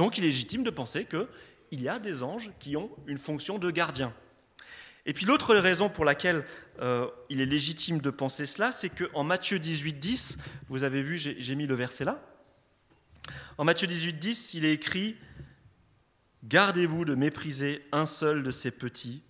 Donc 0.00 0.16
il 0.16 0.24
est 0.24 0.28
légitime 0.28 0.62
de 0.62 0.70
penser 0.70 1.04
qu'il 1.04 1.82
y 1.82 1.86
a 1.86 1.98
des 1.98 2.22
anges 2.22 2.52
qui 2.58 2.74
ont 2.74 2.90
une 3.06 3.18
fonction 3.18 3.58
de 3.58 3.70
gardien. 3.70 4.14
Et 5.04 5.12
puis 5.12 5.26
l'autre 5.26 5.54
raison 5.54 5.90
pour 5.90 6.06
laquelle 6.06 6.46
euh, 6.80 7.06
il 7.28 7.42
est 7.42 7.44
légitime 7.44 8.00
de 8.00 8.08
penser 8.08 8.46
cela, 8.46 8.72
c'est 8.72 8.88
qu'en 8.88 9.24
Matthieu 9.24 9.58
18, 9.58 9.98
10, 9.98 10.38
vous 10.70 10.84
avez 10.84 11.02
vu, 11.02 11.18
j'ai 11.18 11.54
mis 11.54 11.66
le 11.66 11.74
verset 11.74 12.06
là, 12.06 12.18
en 13.58 13.64
Matthieu 13.64 13.86
18, 13.86 14.14
10, 14.14 14.54
il 14.54 14.64
est 14.64 14.72
écrit, 14.72 15.18
Gardez-vous 16.44 17.04
de 17.04 17.14
mépriser 17.14 17.84
un 17.92 18.06
seul 18.06 18.42
de 18.42 18.50
ces 18.50 18.70
petits, 18.70 19.22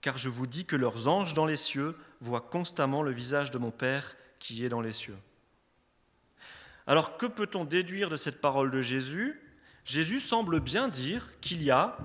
car 0.00 0.16
je 0.16 0.30
vous 0.30 0.46
dis 0.46 0.64
que 0.64 0.76
leurs 0.76 1.08
anges 1.08 1.34
dans 1.34 1.44
les 1.44 1.56
cieux 1.56 1.94
voient 2.22 2.40
constamment 2.40 3.02
le 3.02 3.10
visage 3.12 3.50
de 3.50 3.58
mon 3.58 3.70
Père 3.70 4.16
qui 4.38 4.64
est 4.64 4.70
dans 4.70 4.80
les 4.80 4.92
cieux. 4.92 5.18
Alors 6.86 7.18
que 7.18 7.26
peut-on 7.26 7.66
déduire 7.66 8.08
de 8.08 8.16
cette 8.16 8.40
parole 8.40 8.70
de 8.70 8.80
Jésus? 8.80 9.42
Jésus 9.86 10.18
semble 10.18 10.58
bien 10.58 10.88
dire 10.88 11.40
qu'il 11.40 11.62
y 11.62 11.70
a 11.70 11.96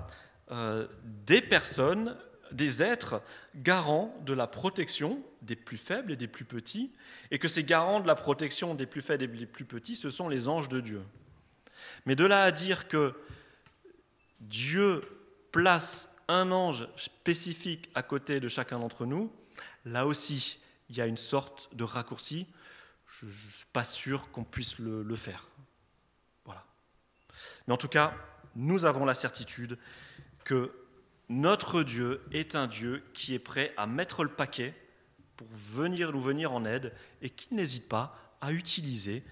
euh, 0.52 0.86
des 1.26 1.42
personnes, 1.42 2.16
des 2.52 2.80
êtres 2.80 3.20
garants 3.56 4.16
de 4.24 4.32
la 4.32 4.46
protection 4.46 5.20
des 5.42 5.56
plus 5.56 5.76
faibles 5.76 6.12
et 6.12 6.16
des 6.16 6.28
plus 6.28 6.44
petits, 6.44 6.92
et 7.32 7.40
que 7.40 7.48
ces 7.48 7.64
garants 7.64 7.98
de 7.98 8.06
la 8.06 8.14
protection 8.14 8.76
des 8.76 8.86
plus 8.86 9.02
faibles 9.02 9.24
et 9.24 9.26
des 9.26 9.46
plus 9.46 9.64
petits, 9.64 9.96
ce 9.96 10.10
sont 10.10 10.28
les 10.28 10.46
anges 10.48 10.68
de 10.68 10.80
Dieu. 10.80 11.02
Mais 12.06 12.14
de 12.14 12.24
là 12.24 12.44
à 12.44 12.52
dire 12.52 12.86
que 12.86 13.16
Dieu 14.38 15.02
place 15.50 16.14
un 16.28 16.52
ange 16.52 16.86
spécifique 16.94 17.90
à 17.96 18.04
côté 18.04 18.38
de 18.38 18.46
chacun 18.46 18.78
d'entre 18.78 19.06
nous, 19.06 19.32
là 19.84 20.06
aussi, 20.06 20.60
il 20.88 20.96
y 20.96 21.00
a 21.00 21.06
une 21.06 21.16
sorte 21.16 21.68
de 21.74 21.82
raccourci. 21.82 22.46
Je 23.06 23.26
ne 23.26 23.30
suis 23.32 23.66
pas 23.72 23.84
sûr 23.84 24.30
qu'on 24.30 24.44
puisse 24.44 24.78
le 24.78 25.16
faire. 25.16 25.48
Mais 27.66 27.74
en 27.74 27.78
tout 27.78 27.88
cas, 27.88 28.14
nous 28.56 28.84
avons 28.84 29.04
la 29.04 29.14
certitude 29.14 29.78
que 30.44 30.72
notre 31.28 31.82
Dieu 31.82 32.20
est 32.32 32.54
un 32.54 32.66
Dieu 32.66 33.02
qui 33.14 33.34
est 33.34 33.38
prêt 33.38 33.72
à 33.76 33.86
mettre 33.86 34.24
le 34.24 34.30
paquet 34.30 34.74
pour 35.36 35.46
venir 35.50 36.12
nous 36.12 36.20
venir 36.20 36.52
en 36.52 36.64
aide 36.64 36.92
et 37.22 37.30
qui 37.30 37.54
n'hésite 37.54 37.88
pas 37.88 38.16
à 38.40 38.52
utiliser, 38.52 39.22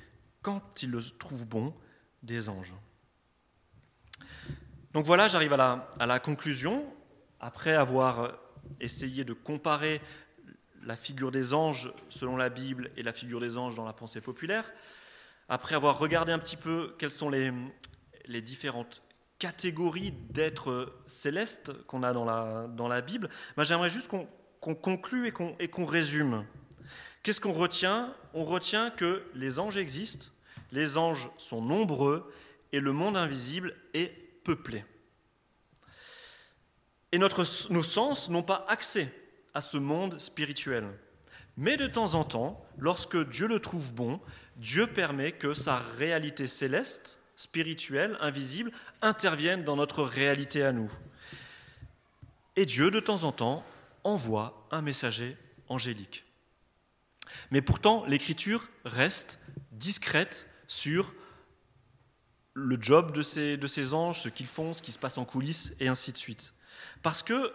quand 0.43 0.83
il 0.83 0.90
le 0.90 1.03
trouve 1.03 1.45
bon, 1.45 1.75
des 2.23 2.49
anges. 2.49 2.75
Donc 4.93 5.05
voilà, 5.05 5.29
j'arrive 5.29 5.53
à 5.53 5.57
la, 5.57 5.93
à 5.99 6.07
la 6.07 6.19
conclusion. 6.19 6.85
Après 7.40 7.75
avoir 7.75 8.33
essayé 8.81 9.25
de 9.25 9.33
comparer 9.33 10.01
la 10.83 10.97
figure 10.97 11.31
des 11.31 11.53
anges 11.53 11.93
selon 12.09 12.37
la 12.37 12.49
Bible 12.49 12.90
et 12.97 13.03
la 13.03 13.12
figure 13.12 13.40
des 13.40 13.59
anges 13.59 13.77
dans 13.77 13.85
la 13.85 13.93
pensée 13.93 14.21
populaire, 14.21 14.71
après 15.49 15.75
avoir 15.75 15.99
regardé 15.99 16.33
un 16.33 16.38
petit 16.38 16.57
peu 16.57 16.95
quels 16.99 17.11
sont 17.11 17.29
les, 17.29 17.53
les 18.31 18.40
différentes 18.40 19.03
catégories 19.38 20.12
d'êtres 20.31 20.95
célestes 21.07 21.73
qu'on 21.87 22.03
a 22.03 22.12
dans 22.12 22.25
la, 22.25 22.69
dans 22.69 23.03
Bible, 23.03 23.29
ben, 23.57 23.64
j'aimerais 23.64 23.90
juste 23.90 24.09
qu'on 24.09 24.75
conclue 24.75 25.27
et 25.27 25.69
qu'on 25.69 25.87
résume. 25.87 26.47
Qu'est-ce 27.23 27.40
qu'on 27.40 27.53
retient? 27.53 28.14
On 28.33 28.45
retient 28.45 28.90
que 28.90 29.25
les 29.35 29.59
anges 29.59 29.77
existent, 29.77 30.29
les 30.71 30.97
anges 30.97 31.31
sont 31.38 31.61
nombreux 31.61 32.33
et 32.73 32.81
le 32.81 32.93
monde 32.93 33.16
invisible 33.16 33.75
est 33.95 34.09
peuplé. 34.45 34.85
Et 37.12 37.19
notre, 37.19 37.45
nos 37.73 37.83
sens 37.83 38.31
n'ont 38.31 38.45
pas 38.45 38.64
accès 38.69 39.12
à 39.55 39.61
ce 39.61 39.77
monde 39.77 40.21
spirituel. 40.21 40.87
Mais 41.57 41.77
de 41.77 41.88
temps 41.88 42.14
en 42.14 42.23
temps, 42.23 42.64
lorsque 42.79 43.19
Dieu 43.29 43.49
le 43.49 43.59
trouve 43.59 43.93
bon, 43.93 44.21
Dieu 44.57 44.87
permet 44.87 45.33
que 45.33 45.53
sa 45.53 45.79
réalité 45.99 46.47
céleste 46.47 47.19
spirituels, 47.40 48.18
invisibles, 48.20 48.70
interviennent 49.00 49.64
dans 49.64 49.76
notre 49.76 50.03
réalité 50.03 50.62
à 50.62 50.72
nous. 50.72 50.92
Et 52.55 52.66
Dieu, 52.66 52.90
de 52.90 53.00
temps 53.00 53.24
en 53.24 53.33
temps, 53.33 53.64
envoie 54.05 54.68
un 54.70 54.83
messager 54.83 55.38
angélique. 55.70 56.26
Mais 57.50 57.62
pourtant, 57.62 58.04
l'Écriture 58.04 58.69
reste 58.85 59.38
discrète 59.73 60.50
sur 60.69 61.15
le 62.52 62.77
job 62.79 63.12
de 63.12 63.23
ces, 63.23 63.56
de 63.56 63.67
ces 63.67 63.94
anges, 63.94 64.21
ce 64.21 64.29
qu'ils 64.29 64.46
font, 64.46 64.75
ce 64.75 64.83
qui 64.83 64.92
se 64.92 64.98
passe 64.98 65.17
en 65.17 65.25
coulisses, 65.25 65.73
et 65.81 65.88
ainsi 65.88 66.12
de 66.12 66.19
suite. 66.19 66.52
Parce 67.00 67.23
que 67.23 67.54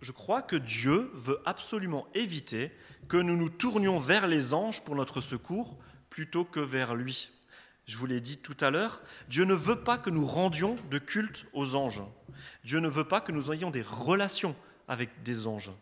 je 0.00 0.10
crois 0.10 0.42
que 0.42 0.56
Dieu 0.56 1.12
veut 1.14 1.40
absolument 1.46 2.08
éviter 2.14 2.72
que 3.06 3.16
nous 3.16 3.36
nous 3.36 3.48
tournions 3.48 4.00
vers 4.00 4.26
les 4.26 4.54
anges 4.54 4.82
pour 4.82 4.96
notre 4.96 5.20
secours 5.20 5.78
plutôt 6.10 6.44
que 6.44 6.58
vers 6.58 6.96
lui. 6.96 7.30
Je 7.86 7.96
vous 7.98 8.06
l'ai 8.06 8.20
dit 8.20 8.38
tout 8.38 8.56
à 8.60 8.70
l'heure, 8.70 9.02
Dieu 9.28 9.44
ne 9.44 9.54
veut 9.54 9.82
pas 9.82 9.98
que 9.98 10.10
nous 10.10 10.26
rendions 10.26 10.76
de 10.90 10.98
culte 10.98 11.46
aux 11.52 11.74
anges. 11.74 12.02
Dieu 12.64 12.80
ne 12.80 12.88
veut 12.88 13.04
pas 13.04 13.20
que 13.20 13.32
nous 13.32 13.52
ayons 13.52 13.70
des 13.70 13.82
relations 13.82 14.56
avec 14.88 15.22
des 15.22 15.46
anges. 15.46 15.72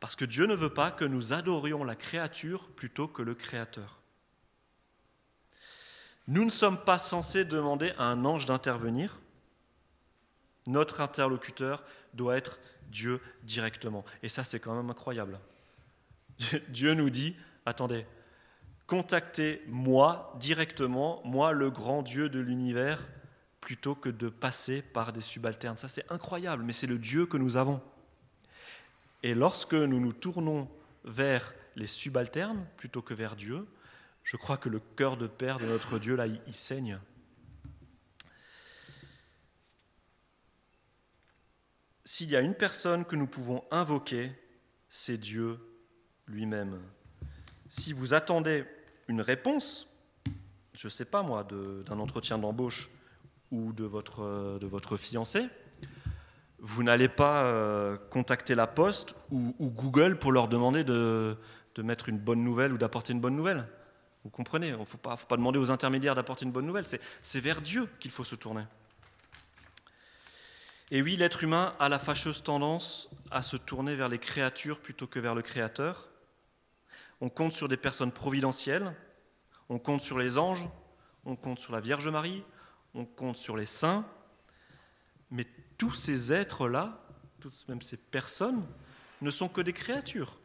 Parce 0.00 0.16
que 0.16 0.24
Dieu 0.24 0.46
ne 0.46 0.54
veut 0.54 0.72
pas 0.72 0.90
que 0.90 1.04
nous 1.04 1.32
adorions 1.32 1.84
la 1.84 1.94
créature 1.94 2.68
plutôt 2.70 3.08
que 3.08 3.22
le 3.22 3.34
Créateur. 3.34 4.00
Nous 6.28 6.44
ne 6.44 6.50
sommes 6.50 6.82
pas 6.82 6.98
censés 6.98 7.44
demander 7.44 7.92
à 7.98 8.04
un 8.04 8.24
ange 8.24 8.46
d'intervenir. 8.46 9.20
Notre 10.66 11.00
interlocuteur 11.00 11.84
doit 12.14 12.36
être 12.36 12.58
Dieu 12.90 13.20
directement. 13.42 14.04
Et 14.22 14.28
ça, 14.28 14.44
c'est 14.44 14.60
quand 14.60 14.74
même 14.74 14.90
incroyable. 14.90 15.38
Dieu 16.68 16.94
nous 16.94 17.10
dit, 17.10 17.36
attendez, 17.64 18.06
contactez-moi 18.86 20.36
directement, 20.38 21.20
moi 21.24 21.52
le 21.52 21.70
grand 21.70 22.02
Dieu 22.02 22.28
de 22.28 22.40
l'univers, 22.40 23.06
plutôt 23.60 23.94
que 23.94 24.08
de 24.08 24.28
passer 24.28 24.82
par 24.82 25.12
des 25.12 25.20
subalternes. 25.20 25.76
Ça, 25.76 25.88
c'est 25.88 26.10
incroyable, 26.10 26.64
mais 26.64 26.72
c'est 26.72 26.86
le 26.88 26.98
Dieu 26.98 27.26
que 27.26 27.36
nous 27.36 27.56
avons. 27.56 27.80
Et 29.22 29.34
lorsque 29.34 29.74
nous 29.74 30.00
nous 30.00 30.12
tournons 30.12 30.68
vers 31.04 31.54
les 31.76 31.86
subalternes 31.86 32.66
plutôt 32.76 33.02
que 33.02 33.14
vers 33.14 33.36
Dieu, 33.36 33.66
je 34.24 34.36
crois 34.36 34.56
que 34.56 34.68
le 34.68 34.80
cœur 34.80 35.16
de 35.16 35.26
Père 35.26 35.58
de 35.58 35.66
notre 35.66 35.98
Dieu, 35.98 36.16
là, 36.16 36.26
il, 36.26 36.54
saigne. 36.54 36.98
S'il 42.04 42.30
y 42.30 42.36
a 42.36 42.40
une 42.40 42.54
personne 42.54 43.04
que 43.04 43.16
nous 43.16 43.26
pouvons 43.26 43.64
invoquer, 43.70 44.32
c'est 44.88 45.18
Dieu 45.18 45.58
lui-même. 46.26 46.80
Si 47.74 47.94
vous 47.94 48.12
attendez 48.12 48.66
une 49.08 49.22
réponse, 49.22 49.88
je 50.76 50.88
ne 50.88 50.90
sais 50.90 51.06
pas 51.06 51.22
moi, 51.22 51.48
d'un 51.86 52.00
entretien 52.00 52.36
d'embauche 52.36 52.90
ou 53.50 53.72
de 53.72 53.84
votre, 53.84 54.58
de 54.60 54.66
votre 54.66 54.98
fiancé, 54.98 55.46
vous 56.58 56.82
n'allez 56.82 57.08
pas 57.08 57.44
euh, 57.44 57.96
contacter 58.10 58.54
la 58.54 58.66
poste 58.66 59.16
ou, 59.30 59.54
Google 59.58 60.18
pour 60.18 60.32
leur 60.32 60.48
demander 60.48 60.84
de, 60.84 61.34
de 61.74 61.82
mettre 61.82 62.10
une 62.10 62.18
bonne 62.18 62.44
nouvelle 62.44 62.74
ou 62.74 62.76
d'apporter 62.76 63.14
une 63.14 63.22
bonne 63.22 63.36
nouvelle. 63.36 63.66
Vous 64.22 64.28
comprenez 64.28 64.68
Il 64.68 64.76
ne 64.76 64.84
faut 64.84 64.98
pas 64.98 65.16
demander 65.30 65.58
aux 65.58 65.70
intermédiaires 65.70 66.14
d'apporter 66.14 66.44
une 66.44 66.52
bonne 66.52 66.66
nouvelle, 66.66 66.84
c'est 66.84 67.40
vers 67.40 67.62
Dieu 67.62 67.88
qu'il 68.00 68.10
faut 68.10 68.22
se 68.22 68.34
tourner. 68.34 68.64
Et 70.90 71.00
oui, 71.00 71.16
l'être 71.16 71.42
humain 71.42 71.74
a 71.80 71.88
la 71.88 71.98
fâcheuse 71.98 72.42
tendance 72.42 73.08
à 73.30 73.40
se 73.40 73.56
tourner 73.56 73.96
vers 73.96 74.10
les 74.10 74.18
créatures 74.18 74.78
plutôt 74.78 75.06
que 75.06 75.18
vers 75.18 75.34
le 75.34 75.40
Créateur. 75.40 76.11
On 77.22 77.28
compte 77.28 77.52
sur 77.52 77.68
des 77.68 77.76
personnes 77.76 78.10
providentielles, 78.10 78.96
on 79.68 79.78
compte 79.78 80.00
sur 80.00 80.18
les 80.18 80.38
anges, 80.38 80.68
on 81.24 81.36
compte 81.36 81.60
sur 81.60 81.72
la 81.72 81.78
Vierge 81.78 82.08
Marie, 82.08 82.42
on 82.94 83.04
compte 83.04 83.36
sur 83.36 83.56
les 83.56 83.64
saints, 83.64 84.04
mais 85.30 85.46
tous 85.78 85.92
ces 85.92 86.32
êtres-là, 86.32 87.00
toutes 87.38 87.68
même 87.68 87.80
ces 87.80 87.96
personnes, 87.96 88.66
ne 89.20 89.30
sont 89.30 89.48
que 89.48 89.60
des 89.60 89.72
créatures. 89.72 90.36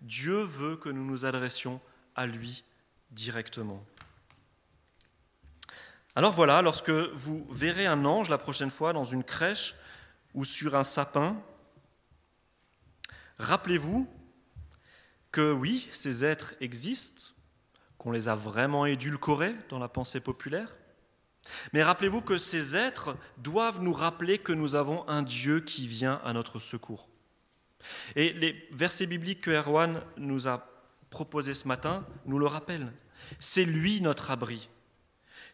Dieu 0.00 0.38
veut 0.38 0.76
que 0.76 0.88
nous 0.88 1.04
nous 1.04 1.26
adressions 1.26 1.78
à 2.14 2.26
lui 2.26 2.64
directement. 3.10 3.84
Alors 6.14 6.32
voilà, 6.32 6.62
lorsque 6.62 6.88
vous 6.88 7.46
verrez 7.50 7.84
un 7.84 8.06
ange 8.06 8.30
la 8.30 8.38
prochaine 8.38 8.70
fois 8.70 8.94
dans 8.94 9.04
une 9.04 9.24
crèche 9.24 9.76
ou 10.32 10.42
sur 10.42 10.74
un 10.74 10.84
sapin, 10.84 11.36
rappelez-vous 13.38 14.08
que 15.32 15.52
oui, 15.52 15.88
ces 15.92 16.24
êtres 16.24 16.54
existent, 16.60 17.32
qu'on 17.98 18.12
les 18.12 18.28
a 18.28 18.34
vraiment 18.34 18.86
édulcorés 18.86 19.54
dans 19.68 19.78
la 19.78 19.88
pensée 19.88 20.20
populaire, 20.20 20.76
mais 21.72 21.82
rappelez-vous 21.82 22.22
que 22.22 22.38
ces 22.38 22.76
êtres 22.76 23.16
doivent 23.38 23.80
nous 23.80 23.92
rappeler 23.92 24.38
que 24.38 24.52
nous 24.52 24.74
avons 24.74 25.08
un 25.08 25.22
Dieu 25.22 25.60
qui 25.60 25.86
vient 25.86 26.20
à 26.24 26.32
notre 26.32 26.58
secours. 26.58 27.08
Et 28.14 28.32
les 28.32 28.68
versets 28.72 29.06
bibliques 29.06 29.42
que 29.42 29.50
Erwan 29.50 30.02
nous 30.16 30.48
a 30.48 30.68
proposés 31.10 31.54
ce 31.54 31.68
matin 31.68 32.06
nous 32.24 32.38
le 32.38 32.46
rappellent. 32.46 32.92
C'est 33.38 33.64
lui 33.64 34.00
notre 34.00 34.30
abri. 34.30 34.68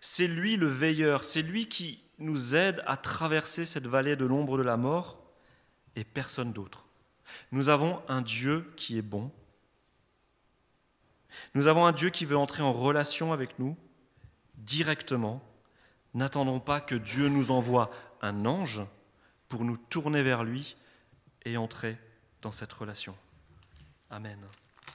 C'est 0.01 0.27
lui 0.27 0.57
le 0.57 0.67
veilleur. 0.67 1.25
C'est 1.25 1.43
lui 1.43 1.69
qui 1.69 2.03
nous 2.19 2.55
aide 2.55 2.83
à 2.87 2.97
traverser 2.97 3.67
cette 3.67 3.87
vallée 3.87 4.17
de 4.17 4.25
l'ombre 4.25 4.59
de 4.59 4.63
la 4.63 4.77
mort 4.77 5.23
et 5.97 6.05
personne 6.05 6.53
d'autre. 6.53 6.87
Nous 7.51 7.69
avons 7.69 8.03
un 8.09 8.23
Dieu 8.23 8.73
qui 8.77 8.99
est 8.99 9.03
bon. 9.03 9.31
Nous 11.55 11.67
avons 11.67 11.87
un 11.87 11.93
Dieu 11.93 12.11
qui 12.11 12.25
veut 12.25 12.37
entrer 12.37 12.63
en 12.63 12.73
relation 12.73 13.33
avec 13.33 13.59
nous 13.59 13.77
directement. 14.57 15.43
N'attendons 16.15 16.61
pas 16.61 16.81
que 16.81 16.95
Dieu 16.95 17.29
nous 17.29 17.51
envoie 17.51 17.91
un 18.21 18.47
ange 18.47 18.83
pour 19.49 19.65
nous 19.65 19.77
tourner 19.77 20.23
vers 20.23 20.45
lui 20.45 20.77
et 21.45 21.57
entrer 21.57 21.99
dans 22.43 22.53
cette 22.53 22.73
relation. 22.73 23.17
Amen. 24.11 24.39